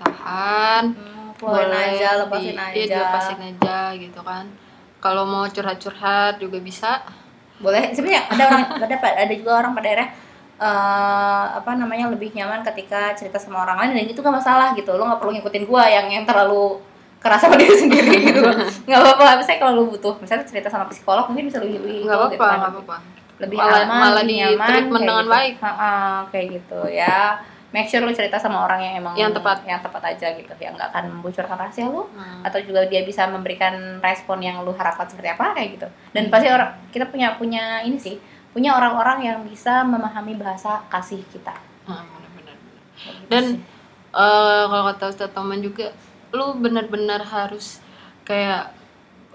Hmm, 0.91 1.29
keluarin 1.33 1.73
aja 1.73 2.09
lepasin 2.19 2.45
di- 2.49 2.59
aja. 2.59 2.75
iya, 2.75 2.85
dilepasin 2.91 3.39
aja 3.41 3.79
gitu 3.95 4.21
kan. 4.21 4.45
Kalau 4.99 5.25
mau 5.25 5.47
curhat-curhat 5.47 6.37
juga 6.37 6.59
bisa. 6.59 7.07
Boleh 7.57 7.89
sebenarnya 7.89 8.29
ada 8.29 8.43
orang 8.45 8.63
ada 8.85 8.95
ada 9.17 9.33
juga 9.33 9.51
orang 9.57 9.73
pada 9.73 9.89
akhirnya 9.89 10.09
eh, 10.59 10.67
apa 11.55 11.71
namanya 11.73 12.09
lebih 12.09 12.33
nyaman 12.33 12.65
ketika 12.65 13.13
cerita 13.13 13.37
sama 13.37 13.63
orang 13.63 13.77
lain 13.79 13.91
dan 13.95 14.07
itu 14.07 14.19
gak 14.19 14.33
masalah 14.35 14.73
gitu 14.73 14.89
lo 14.91 15.05
nggak 15.05 15.21
perlu 15.21 15.33
ngikutin 15.35 15.65
gua 15.65 15.85
yang 15.87 16.09
yang 16.09 16.25
terlalu 16.25 16.81
keras 17.17 17.41
sama 17.41 17.57
diri 17.61 17.75
sendiri 17.75 18.13
gitu 18.25 18.41
nggak 18.83 18.99
apa-apa 18.99 19.37
misalnya 19.37 19.61
kalau 19.61 19.73
lo 19.75 19.85
butuh 19.89 20.15
misalnya 20.17 20.45
cerita 20.45 20.69
sama 20.69 20.87
psikolog 20.87 21.29
mungkin 21.29 21.47
bisa 21.47 21.59
lebih 21.59 21.79
lebih 21.79 21.97
nggak 22.05 22.17
gitu 22.17 22.25
apa-apa 22.35 22.47
kan. 22.47 22.59
nggak 22.59 22.73
apa-apa 22.73 22.97
lebih 23.37 23.59
Malah- 23.59 23.85
aman 23.85 23.99
malah 24.01 24.23
lebih 24.23 24.37
nyaman 24.39 24.67
treatment 24.67 25.03
dengan 25.03 25.21
gitu. 25.21 25.35
baik. 25.35 25.55
Ha-ha, 25.61 25.93
kayak 26.33 26.47
gitu 26.55 26.81
ya 26.89 27.19
make 27.67 27.85
sure 27.87 28.01
lo 28.01 28.09
cerita 28.11 28.39
sama 28.39 28.65
orang 28.65 28.81
yang 28.81 28.95
emang 28.97 29.13
Yang 29.13 29.37
tepat. 29.37 29.59
yang 29.69 29.81
tepat 29.83 30.03
aja 30.07 30.33
gitu 30.33 30.55
yang 30.57 30.73
nggak 30.73 30.89
akan 30.89 31.05
membocorkan 31.13 31.57
rahasia 31.59 31.85
lo 31.85 32.09
Hmm. 32.09 32.41
atau 32.41 32.57
juga 32.59 32.89
dia 32.89 33.05
bisa 33.05 33.29
memberikan 33.29 33.77
respon 34.01 34.41
yang 34.41 34.65
lu 34.65 34.73
harapkan 34.73 35.05
seperti 35.05 35.29
apa 35.31 35.53
kayak 35.53 35.69
gitu 35.75 35.85
Hmm. 35.85 36.15
dan 36.15 36.25
pasti 36.27 36.49
orang 36.49 36.73
kita 36.89 37.05
punya 37.05 37.37
punya 37.37 37.65
ini 37.83 37.99
sih 37.99 38.17
punya 38.57 38.73
orang-orang 38.73 39.19
yang 39.23 39.39
bisa 39.45 39.85
memahami 39.85 40.33
bahasa 40.35 40.81
kasih 40.89 41.21
kita. 41.29 41.53
Ah, 41.85 42.01
benar-benar. 42.09 42.57
Dan 43.29 43.45
eh 44.09 44.63
kalau 44.65 44.85
kata 44.89 45.13
Ustaz 45.13 45.29
Toman 45.31 45.61
juga 45.61 45.93
lu 46.33 46.57
benar-benar 46.57 47.21
harus 47.23 47.85
kayak 48.25 48.73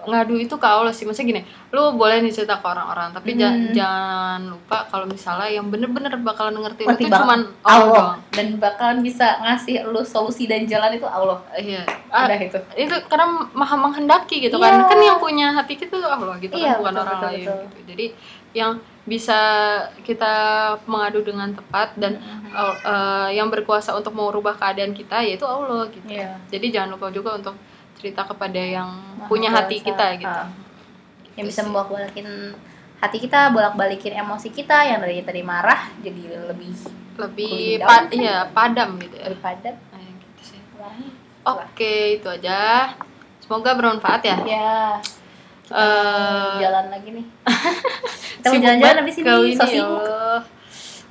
ngadu 0.02 0.34
itu 0.34 0.50
ke 0.52 0.66
Allah 0.66 0.90
sih. 0.90 1.06
Maksudnya 1.06 1.28
gini 1.30 1.42
lu 1.70 1.94
boleh 1.94 2.18
nih 2.18 2.34
cerita 2.34 2.58
ke 2.58 2.66
orang-orang 2.66 3.14
tapi 3.14 3.32
Hmm. 3.32 3.70
jangan 3.70 4.50
lupa 4.50 4.90
kalau 4.90 5.06
misalnya 5.06 5.46
yang 5.48 5.70
bener-bener 5.70 6.18
bakalan 6.18 6.58
ngerti 6.58 6.82
lu 6.82 6.90
Ngerti 6.90 7.06
itu 7.06 7.14
cuman 7.14 7.40
Allah, 7.62 7.78
Allah 7.78 7.94
doang. 7.94 8.18
dan 8.28 8.46
bakalan 8.58 8.98
bisa 9.00 9.38
ngasih 9.40 9.86
lu 9.86 10.02
solusi 10.02 10.44
dan 10.44 10.66
jalan 10.66 10.92
itu 10.92 11.06
Allah. 11.06 11.38
Iya. 11.54 11.86
Ah, 12.10 12.26
udah 12.26 12.38
itu. 12.42 12.58
itu 12.76 12.94
karena 13.06 13.26
maha 13.54 13.78
menghendaki 13.78 14.42
gitu 14.42 14.58
Iya. 14.58 14.66
kan 14.82 14.90
kan 14.90 14.98
yang 14.98 15.16
punya 15.16 15.54
hati 15.54 15.78
tuh 15.78 16.02
Allah 16.02 16.34
gitu 16.36 16.52
Iya, 16.52 16.74
kan 16.74 16.78
bukan 16.82 16.92
betul, 16.92 17.04
orang 17.06 17.14
betul, 17.14 17.30
lain 17.30 17.46
betul. 17.46 17.62
gitu. 17.62 17.78
Jadi 17.86 18.06
yang 18.52 18.72
bisa 19.04 19.38
kita 20.00 20.34
mengadu 20.84 21.20
dengan 21.20 21.50
tepat 21.50 21.90
dan 21.96 22.22
uh, 22.48 22.76
uh, 22.80 23.28
yang 23.28 23.48
berkuasa 23.48 23.90
untuk 23.92 24.12
merubah 24.12 24.54
keadaan 24.54 24.92
kita 24.92 25.18
yaitu 25.20 25.42
Allah 25.42 25.88
gitu 25.88 26.06
Iya. 26.06 26.38
jadi 26.46 26.66
jangan 26.70 26.94
lupa 26.94 27.10
juga 27.10 27.34
untuk 27.34 27.58
cerita 27.94 28.22
kepada 28.24 28.56
yang 28.56 28.86
Maha 29.16 29.26
punya 29.26 29.50
hati 29.50 29.76
kuasa. 29.76 29.86
kita 29.88 30.06
gitu 30.16 30.38
Ah. 30.38 30.48
yang 31.32 31.46
bisa 31.46 31.60
membolak 31.60 31.90
balikin 31.90 32.28
hati 32.96 33.18
kita 33.18 33.50
bolak 33.50 33.74
balikin 33.74 34.14
emosi 34.16 34.48
kita 34.48 34.78
yang 34.84 34.98
dari 34.98 35.18
tadi 35.20 35.42
marah 35.42 35.90
jadi 35.98 36.22
lebih 36.46 36.70
lebih 37.12 37.56
pa- 37.78 37.86
down, 38.00 38.04
kan? 38.04 38.14
iya 38.14 38.36
padam 38.48 38.90
gitu 38.96 39.16
ya 39.16 39.26
lebih 39.26 39.42
padat 39.42 39.76
Nah, 39.88 39.98
gitu 39.98 40.42
sih. 40.46 40.60
oke 41.42 41.94
itu 42.16 42.28
aja 42.28 42.94
semoga 43.40 43.74
bermanfaat 43.74 44.22
ya 44.22 44.36
ya 44.44 45.02
kita 45.66 45.78
Eh, 45.78 46.42
mau 46.42 46.62
jalan 46.62 46.86
lagi 46.90 47.08
nih 47.14 47.26
kita 48.42 48.46
mau 48.50 48.62
jalan-jalan 48.62 48.96
habis 49.04 49.16
ini 49.18 49.26
kau 49.26 49.42
so 49.54 49.64
sibuk. 49.66 50.42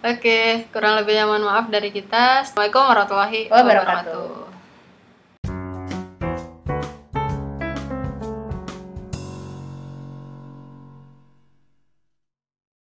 Oke, 0.02 0.66
kurang 0.74 0.98
lebihnya 0.98 1.30
mohon 1.30 1.46
maaf 1.46 1.70
dari 1.70 1.94
kita. 1.94 2.42
Assalamualaikum 2.42 2.82
warahmatullahi 2.90 3.54
wabarakatuh. 3.54 4.51